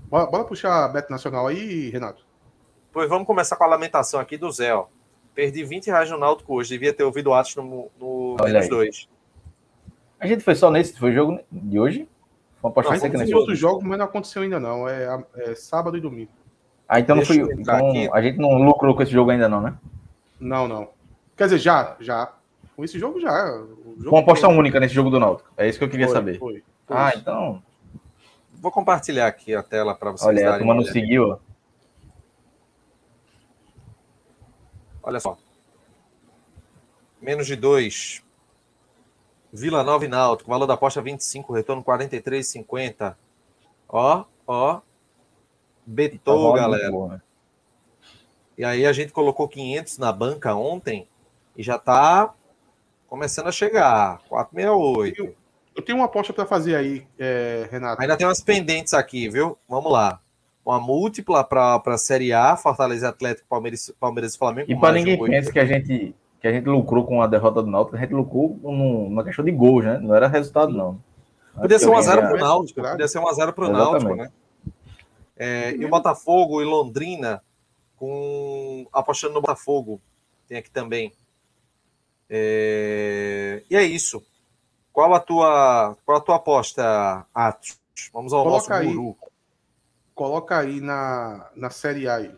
[0.09, 2.25] Bora, bora puxar a Beto Nacional aí, Renato.
[2.93, 4.75] Pois vamos começar com a lamentação aqui do Zé.
[4.75, 4.87] Ó.
[5.35, 6.71] Perdi 20 reais no Náutico hoje.
[6.71, 9.09] Devia ter ouvido o Atos no, no menos dois.
[10.19, 12.09] A gente foi só nesse foi o jogo de hoje?
[12.61, 13.43] Foi uma aposta seca nesse jogo.
[13.43, 14.89] outros jogos, mas não aconteceu ainda não.
[14.89, 16.31] É, é sábado e domingo.
[16.89, 19.75] Ah, então, não foi, então a gente não lucrou com esse jogo ainda não, né?
[20.41, 20.89] Não, não.
[21.37, 22.33] Quer dizer, já, já.
[22.75, 23.47] Com esse jogo já.
[23.47, 24.57] Jogo com uma aposta foi...
[24.57, 25.51] única nesse jogo do Náutico.
[25.57, 26.39] É isso que eu queria foi, saber.
[26.39, 27.63] Foi, ah, então
[28.61, 30.27] Vou compartilhar aqui a tela para vocês.
[30.29, 31.39] Olha, a turma não seguiu.
[35.03, 35.39] Olha só.
[37.23, 38.23] Menos de 2.
[39.53, 40.51] Vila Nova e Náutico.
[40.51, 43.17] Valor da aposta 25, retorno 43,50.
[43.89, 44.81] Ó, ó.
[45.87, 46.91] Betou, tá galera.
[46.91, 47.23] Boa,
[48.59, 51.09] E aí a gente colocou 500 na banca ontem
[51.57, 52.35] e já tá
[53.07, 54.21] começando a chegar.
[54.29, 55.38] 468.
[55.79, 58.03] Eu tenho uma aposta para fazer aí, é, Renato.
[58.03, 59.57] Ainda tem umas pendentes aqui, viu?
[59.69, 60.21] Vamos lá.
[60.67, 64.69] Uma múltipla para a Série A, Fortaleza Atlético, Palmeiras, Palmeiras e Flamengo.
[64.69, 67.63] E para ninguém um pense que a gente que a gente lucrou com a derrota
[67.63, 70.01] do Náutico, a gente lucrou numa questão de gols, né?
[70.03, 71.01] Não era resultado, não.
[71.55, 72.83] Podia ser 1x0 para o Náutico.
[72.83, 74.33] Podia ser 1x0 para o Náutico, né?
[75.37, 77.41] É, e o Botafogo e Londrina,
[77.97, 80.01] com apostando no Botafogo,
[80.49, 81.13] tem aqui também.
[82.29, 84.21] É, e é isso.
[84.99, 87.79] Qual a tua, qual a tua aposta, Atos?
[88.13, 89.17] Vamos ao coloca nosso guru.
[89.23, 89.31] Aí,
[90.13, 92.17] coloca aí na, na Série A.
[92.17, 92.37] Aí.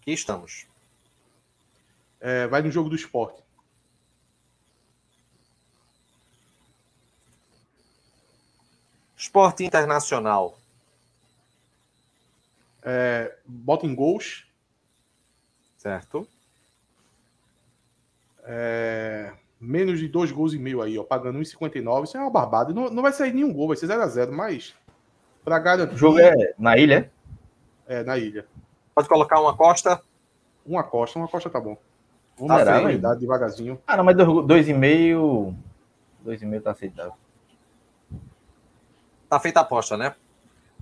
[0.00, 0.68] Aqui estamos.
[2.20, 3.42] É, vai no jogo do esporte.
[9.16, 10.56] Esporte Internacional.
[12.84, 14.46] É, bota em gols.
[15.76, 16.31] Certo.
[18.44, 22.04] É, menos de dois gols e meio aí, ó, pagando 1,59.
[22.04, 22.72] Isso é uma barbada.
[22.72, 24.74] Não, não vai sair nenhum gol, vai ser 0x0, mas
[25.44, 25.94] para garantir.
[25.94, 27.10] O jogo é na ilha?
[27.86, 28.46] É, na ilha.
[28.94, 30.00] Pode colocar uma costa?
[30.64, 31.76] Uma costa, uma costa tá bom.
[32.38, 33.80] Vamos ah, na idade devagarzinho.
[33.86, 35.54] Ah, não, mas 2,5.
[36.24, 37.14] 2,5 tá aceitável.
[39.28, 40.14] Tá feita a aposta, né?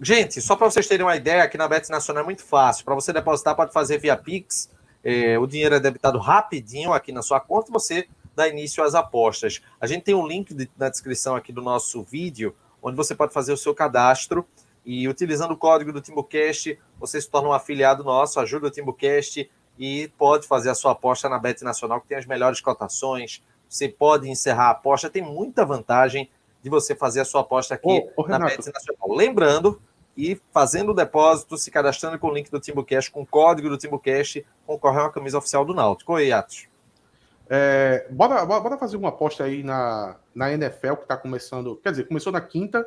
[0.01, 2.85] Gente, só para vocês terem uma ideia, aqui na Bet Nacional é muito fácil.
[2.85, 4.71] Para você depositar, pode fazer via Pix.
[5.03, 8.95] É, o dinheiro é debitado rapidinho aqui na sua conta e você dá início às
[8.95, 9.63] apostas.
[9.81, 13.33] A gente tem um link de, na descrição aqui do nosso vídeo, onde você pode
[13.33, 14.47] fazer o seu cadastro
[14.85, 19.51] e utilizando o código do TimbuCast, você se torna um afiliado nosso, ajuda o TimbuCast
[19.79, 23.43] e pode fazer a sua aposta na Bet Nacional, que tem as melhores cotações.
[23.69, 26.31] Você pode encerrar a aposta, tem muita vantagem
[26.63, 29.17] de você fazer a sua aposta aqui ô, ô, na Bet Nacional.
[29.17, 29.81] Lembrando
[30.21, 33.79] e fazendo o depósito, se cadastrando com o link do TimbuCast, com o código do
[33.79, 36.13] TimbuCast, concorre a uma camisa oficial do Náutico.
[36.13, 36.69] Oi, Atos.
[37.49, 41.75] É, bora, bora fazer uma aposta aí na, na NFL, que está começando.
[41.83, 42.87] Quer dizer, começou na quinta,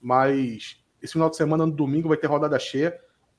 [0.00, 2.96] mas esse final de semana, no domingo, vai ter rodada cheia.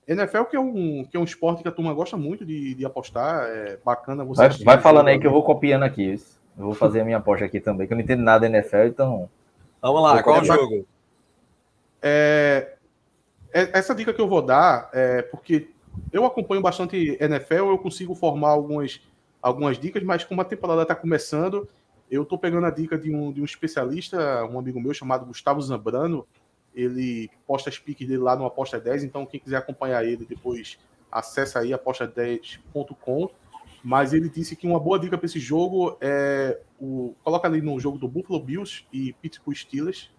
[0.07, 2.83] NFL, que é um, que é um esporte que a turma gosta muito de, de
[2.83, 4.49] apostar, é bacana você.
[4.49, 6.15] Vai, vai falando aí que eu vou copiando aqui.
[6.57, 8.87] Eu vou fazer a minha aposta aqui também, que eu não entendo nada da NFL,
[8.87, 9.29] então.
[9.79, 10.85] Vamos lá, qual é o jogo?
[12.01, 12.73] É,
[13.51, 15.69] essa dica que eu vou dar é porque
[16.11, 19.01] eu acompanho bastante NFL, eu consigo formar algumas
[19.41, 21.67] algumas dicas, mas como a temporada está começando,
[22.11, 25.61] eu estou pegando a dica de um, de um especialista, um amigo meu chamado Gustavo
[25.61, 26.25] Zambrano.
[26.75, 30.77] Ele posta as piques dele lá no Aposta 10, então quem quiser acompanhar ele depois
[31.11, 33.29] acessa aí aposta10.com.
[33.81, 37.79] Mas ele disse que uma boa dica para esse jogo é o coloca ali no
[37.79, 40.11] jogo do Buffalo Bills e Pittsburgh Steelers.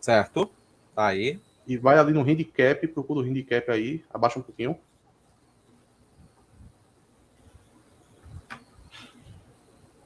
[0.00, 0.50] Certo.
[0.94, 1.40] Tá aí.
[1.68, 4.78] E vai ali no handicap, procura o handicap aí, abaixa um pouquinho.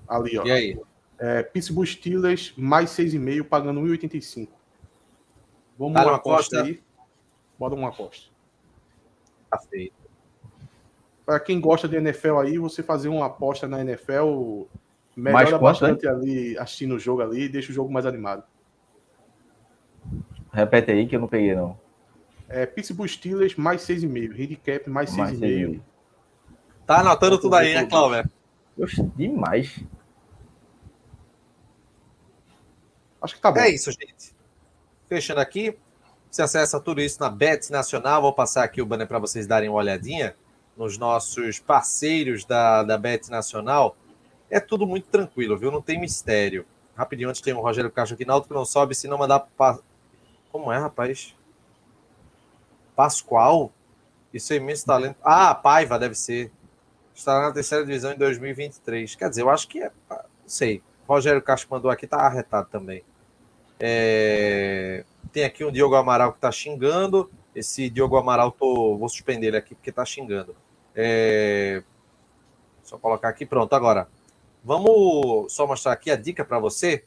[0.09, 0.45] Ali, ó.
[0.45, 0.81] E aí?
[1.21, 4.49] É, Pittsburgh Steelers, mais 6,5, pagando 1,85.
[5.79, 6.83] Vamos uma aposta aí.
[7.57, 8.29] Bora uma aposta.
[9.49, 9.95] Tá feito.
[11.25, 14.65] Para quem gosta de NFL aí, você fazer uma aposta na NFL
[15.15, 18.43] melhora mais bastante ali assistindo o jogo ali, deixa o jogo mais animado.
[20.53, 21.79] Repete aí que eu não peguei, não.
[22.49, 24.33] É, Pittsburgh Steelers mais 6,5.
[24.33, 25.81] Handicap mais 6,5.
[26.87, 28.31] Tá anotando tudo aí, né, Cláudio?
[29.17, 29.83] Demais.
[33.23, 33.61] Acho que tá bom.
[33.61, 34.35] É isso, gente.
[35.09, 35.79] Fechando aqui.
[36.31, 38.21] Você acessa tudo isso na Bet Nacional.
[38.21, 40.35] Vou passar aqui o banner para vocês darem uma olhadinha
[40.77, 43.97] nos nossos parceiros da, da Bet Nacional.
[44.51, 45.71] É tudo muito tranquilo, viu?
[45.71, 46.67] Não tem mistério.
[46.95, 49.47] Rapidinho, antes tem o Rogério Castro aqui na alto que não sobe, se não mandar.
[50.53, 51.35] Como é, rapaz?
[52.95, 53.73] Pascoal?
[54.33, 55.17] Isso é imenso talento.
[55.25, 56.53] Ah, Paiva deve ser.
[57.15, 59.15] Estará na terceira divisão em 2023.
[59.15, 59.91] Quer dizer, eu acho que é.
[60.11, 60.83] Não sei.
[61.09, 63.03] Rogério Castro mandou aqui, tá arretado também.
[63.81, 65.05] É...
[65.33, 67.31] Tem aqui um Diogo Amaral que tá xingando.
[67.55, 68.97] Esse Diogo Amaral, tô...
[68.97, 70.55] vou suspender ele aqui porque tá xingando.
[70.95, 71.83] É...
[72.83, 73.73] Só colocar aqui, pronto.
[73.75, 74.09] Agora,
[74.63, 77.05] vamos só mostrar aqui a dica para você.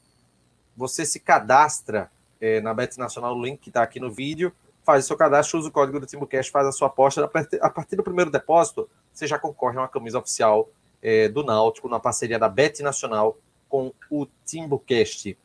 [0.76, 2.12] Você se cadastra
[2.46, 4.54] é, na Bet Nacional, o link que está aqui no vídeo.
[4.84, 7.28] Faz o seu cadastro, usa o código do TimbuCast, faz a sua aposta.
[7.60, 10.70] A partir do primeiro depósito, você já concorre a uma camisa oficial
[11.02, 13.36] é, do Náutico, na parceria da Bet Nacional
[13.68, 15.36] com o Timbucast.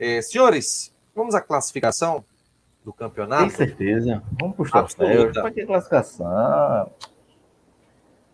[0.00, 2.24] É, senhores, vamos à classificação
[2.84, 3.44] do campeonato?
[3.44, 4.20] Com certeza.
[4.40, 5.32] Vamos para os troféus.
[5.32, 6.90] Para que classificação?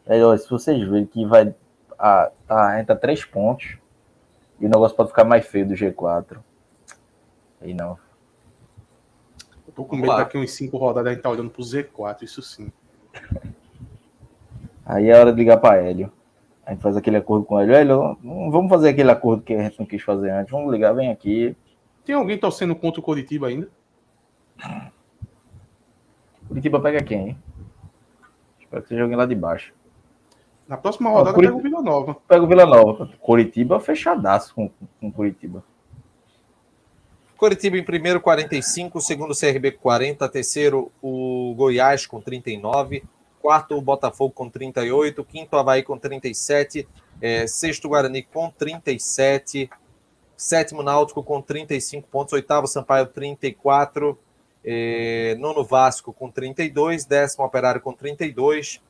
[0.06, 1.54] É, se vocês verem que vai
[1.98, 3.76] a, tá, entra três pontos
[4.58, 6.38] e o negócio pode ficar mais feio do G4.
[7.62, 7.96] Aí não.
[9.66, 12.42] Eu tô com medo daqui uns cinco rodadas a gente tá olhando pro Z4, isso
[12.42, 12.72] sim.
[14.84, 16.12] Aí é hora de ligar para Hélio.
[16.66, 17.72] A gente faz aquele acordo com ele.
[17.72, 20.50] Hélio, vamos fazer aquele acordo que a gente não quis fazer antes.
[20.50, 21.56] Vamos ligar, vem aqui.
[22.04, 23.68] Tem alguém torcendo contra o Curitiba ainda?
[26.48, 27.38] Curitiba pega quem, hein?
[28.60, 29.72] Espero que seja alguém lá de baixo.
[30.66, 31.50] Na próxima rodada Curit...
[31.50, 32.16] pega o Vila Nova.
[32.26, 33.10] Pega o Vila Nova.
[33.20, 35.64] Curitiba fechadaço com, com Curitiba.
[37.42, 39.00] Curitiba em primeiro, 45.
[39.00, 40.28] Segundo, CRB, 40.
[40.28, 43.02] Terceiro, o Goiás com 39
[43.40, 46.86] quarto o Botafogo com 38, quinto Havaí com 37,
[47.20, 49.68] é, sexto Guarani com 37,
[50.36, 54.16] sétimo Náutico com 35 pontos, oitavo Sampaio 34,
[54.64, 58.80] é, nono Vasco com 32, décimo Operário com 32,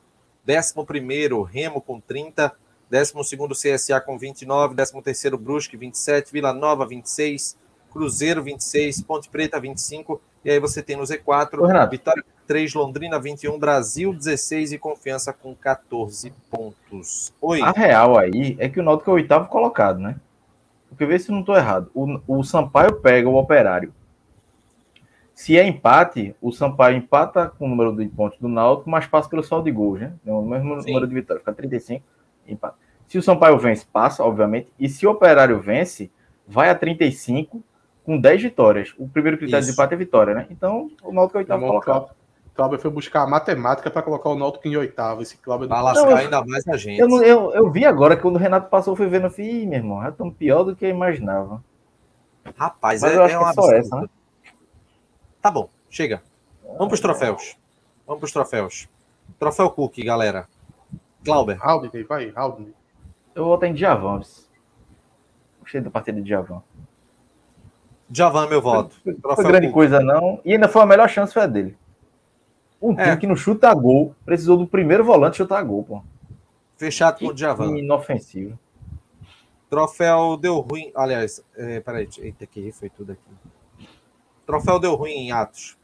[0.45, 2.55] décimo primeiro Remo com 30,
[2.87, 7.57] décimo segundo CSA com 29, décimo terceiro Brusque 27, Vila Nova 26,
[7.93, 13.19] Cruzeiro 26, Ponte Preta 25, e aí você tem no Z4 Ô, Vitória 3, Londrina
[13.19, 17.31] 21, Brasil 16 e Confiança com 14 pontos.
[17.39, 17.61] Oi.
[17.61, 20.15] A real aí é que o Náutico é o oitavo colocado, né?
[20.89, 21.91] Porque vê se não estou errado.
[21.93, 23.93] O, o Sampaio pega o Operário.
[25.35, 29.29] Se é empate, o Sampaio empata com o número de pontos do Náutico, mas passa
[29.29, 30.13] pelo saldo de gols, né?
[30.25, 30.87] O mesmo Sim.
[30.87, 32.03] número de vitórias, fica 35
[32.47, 32.75] empate.
[33.07, 34.67] Se o Sampaio vence, passa, obviamente.
[34.79, 36.11] E se o Operário vence,
[36.47, 37.63] vai a 35
[38.03, 38.93] com 10 vitórias.
[38.97, 39.69] O primeiro critério Isso.
[39.69, 40.47] de empate é vitória, né?
[40.49, 42.09] Então, o Náutico é oitavo colocado.
[42.55, 45.21] Cláudio foi buscar a matemática para colocar o Náutico em oitavo.
[45.21, 46.99] Esse Cláudio vai lascar não, ainda mais a gente.
[46.99, 49.79] Eu, eu, eu, vi agora que quando o Renato passou, fui vendo, eu falei, meu
[49.79, 51.63] irmão, é tão pior do que eu imaginava.
[52.55, 54.07] Rapaz, Mas é, eu acho é que é só essa, né?
[55.41, 56.21] Tá bom, chega.
[56.63, 57.57] Vamos para os troféus.
[58.05, 58.87] Vamos para os troféus.
[59.39, 60.47] Troféu Cook, galera.
[61.23, 61.57] Glauber.
[61.61, 62.73] Haldney, vai, Haldney.
[63.33, 64.21] Eu vou estar em Djavan.
[65.59, 66.61] Gostei da partida de Djavan.
[68.09, 68.95] Djavan, meu voto.
[69.05, 70.39] Não foi grande coisa, não.
[70.45, 71.77] E ainda foi a melhor chance, foi a dele.
[72.81, 73.03] Um é.
[73.03, 76.03] time que não chuta a gol, precisou do primeiro volante chutar a gol, pô.
[76.75, 77.77] Fechado com o Djavan.
[77.77, 78.59] Inofensivo.
[79.69, 80.91] Troféu deu ruim.
[80.93, 83.87] Aliás, é, peraí, eita, que foi tudo aqui.
[84.45, 85.77] Troféu deu ruim em Atos.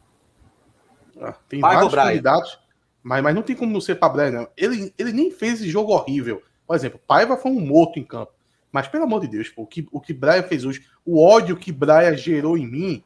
[1.20, 2.60] Ah, tem vários candidatos,
[3.02, 4.48] mas, mas não tem como não ser Pablé, não.
[4.56, 6.42] Ele, ele nem fez esse jogo horrível.
[6.68, 8.32] Por exemplo, Paiva foi um morto em campo.
[8.72, 11.58] Mas, pelo amor de Deus, pô, o, que, o que Braia fez hoje, o ódio
[11.58, 13.04] que Braia gerou em mim,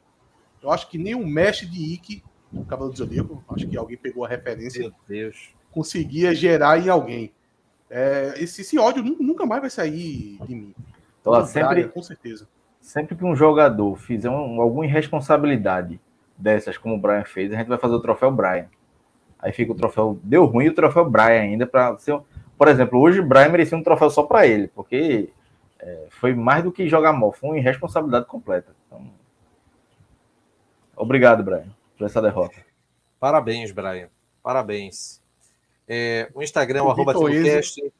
[0.62, 2.22] eu acho que nem o mestre de Ike
[2.60, 4.80] o Cavalo do Zodíaco, acho que alguém pegou a referência.
[4.80, 5.50] Meu Deus.
[5.70, 7.32] Conseguia gerar em alguém.
[7.90, 10.74] É, esse, esse, ódio nunca mais vai sair de mim.
[11.20, 12.46] Então, sempre, com certeza.
[12.80, 16.00] Sempre que um jogador fizer um, alguma irresponsabilidade
[16.36, 18.66] dessas, como o Brian fez, a gente vai fazer o troféu Brian.
[19.38, 22.18] Aí fica o troféu deu ruim e o troféu Brian ainda para ser.
[22.56, 25.30] Por exemplo, hoje o Brian merecia um troféu só para ele, porque
[25.84, 28.74] é, foi mais do que jogar mal, foi uma irresponsabilidade completa.
[28.86, 29.08] Então...
[30.96, 32.56] Obrigado, Brian por essa derrota.
[33.18, 34.08] Parabéns, Brian.
[34.42, 35.22] Parabéns.
[35.88, 37.92] É, o Instagram, o arroba TimbuCast,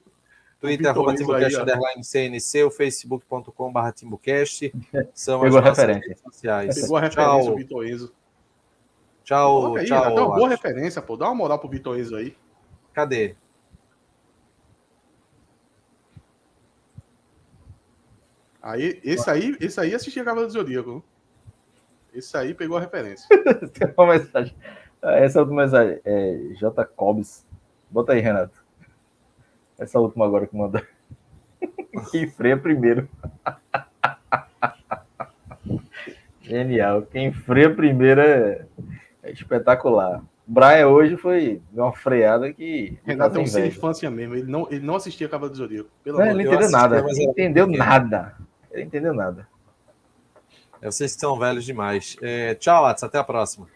[0.60, 4.72] Twitter, arroba TimbuCast, underline CNC, o facebook.com barra TimbuCast.
[5.14, 6.16] São Pegou as referência.
[6.16, 6.80] sociais.
[6.80, 7.52] Pegou a referência, tchau.
[7.52, 8.12] o Vitor Enzo.
[9.22, 10.12] Tchau, aí, tchau.
[10.12, 11.16] Uma boa referência, pô.
[11.16, 12.36] Dá uma moral pro Vitor Enzo aí.
[12.92, 13.36] Cadê?
[18.64, 21.04] Aí, esse aí, esse aí assistia Cavalo do Zodíaco.
[22.14, 23.28] Esse aí pegou a referência.
[23.74, 24.54] Tem uma mensagem.
[25.02, 26.82] Essa outra mensagem é J.
[26.86, 27.44] Cobbs.
[27.90, 28.64] Bota aí, Renato.
[29.78, 30.80] Essa última agora que mandou.
[32.10, 33.06] Quem freia primeiro.
[36.40, 37.02] Genial.
[37.02, 38.64] Quem freia primeiro é,
[39.24, 40.24] é espetacular.
[40.46, 42.98] Brian hoje foi uma freada que.
[43.04, 44.36] Renato é um ser infância mesmo.
[44.36, 45.90] Ele não, ele não assistia Cavalo do Zodíaco.
[46.02, 47.04] Pelo não, ele não entendeu nada.
[47.10, 48.34] Ele entendeu nada.
[48.74, 49.48] Ele entendeu nada.
[50.82, 52.16] Vocês que são velhos demais.
[52.20, 53.04] É, tchau, Atos.
[53.04, 53.68] Até a próxima.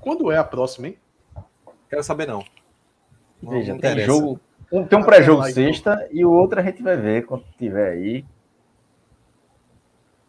[0.00, 0.98] Quando é a próxima, hein?
[1.90, 2.44] Quero saber, não.
[3.42, 4.40] não Veja, não tem jogo.
[4.70, 6.08] Um, tem um pré-jogo sexta então.
[6.12, 8.24] e o outro a gente vai ver quando tiver aí.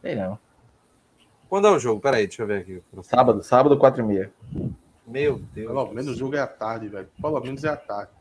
[0.01, 0.39] Sei não.
[1.47, 2.01] Quando é o jogo?
[2.01, 2.81] Peraí, deixa eu ver aqui.
[3.03, 4.31] Sábado, sábado, 4 e meia.
[5.05, 5.67] Meu Deus.
[5.67, 7.09] Pelo menos o jogo é à tarde, velho.
[7.21, 8.11] Pelo menos é à tarde.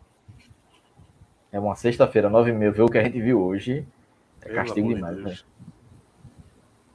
[1.50, 2.72] É uma sexta-feira, 9 e meia.
[2.72, 3.86] Ver o que a gente viu hoje.
[4.48, 5.38] É castigo demais, velho.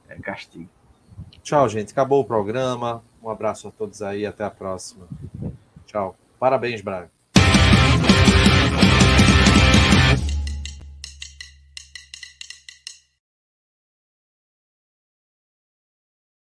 [0.08, 0.68] É castigo.
[1.42, 1.92] Tchau, gente.
[1.92, 3.02] Acabou o programa.
[3.22, 4.26] Um abraço a todos aí.
[4.26, 5.06] Até a próxima.
[5.86, 6.16] Tchau.
[6.38, 7.13] Parabéns, Braga.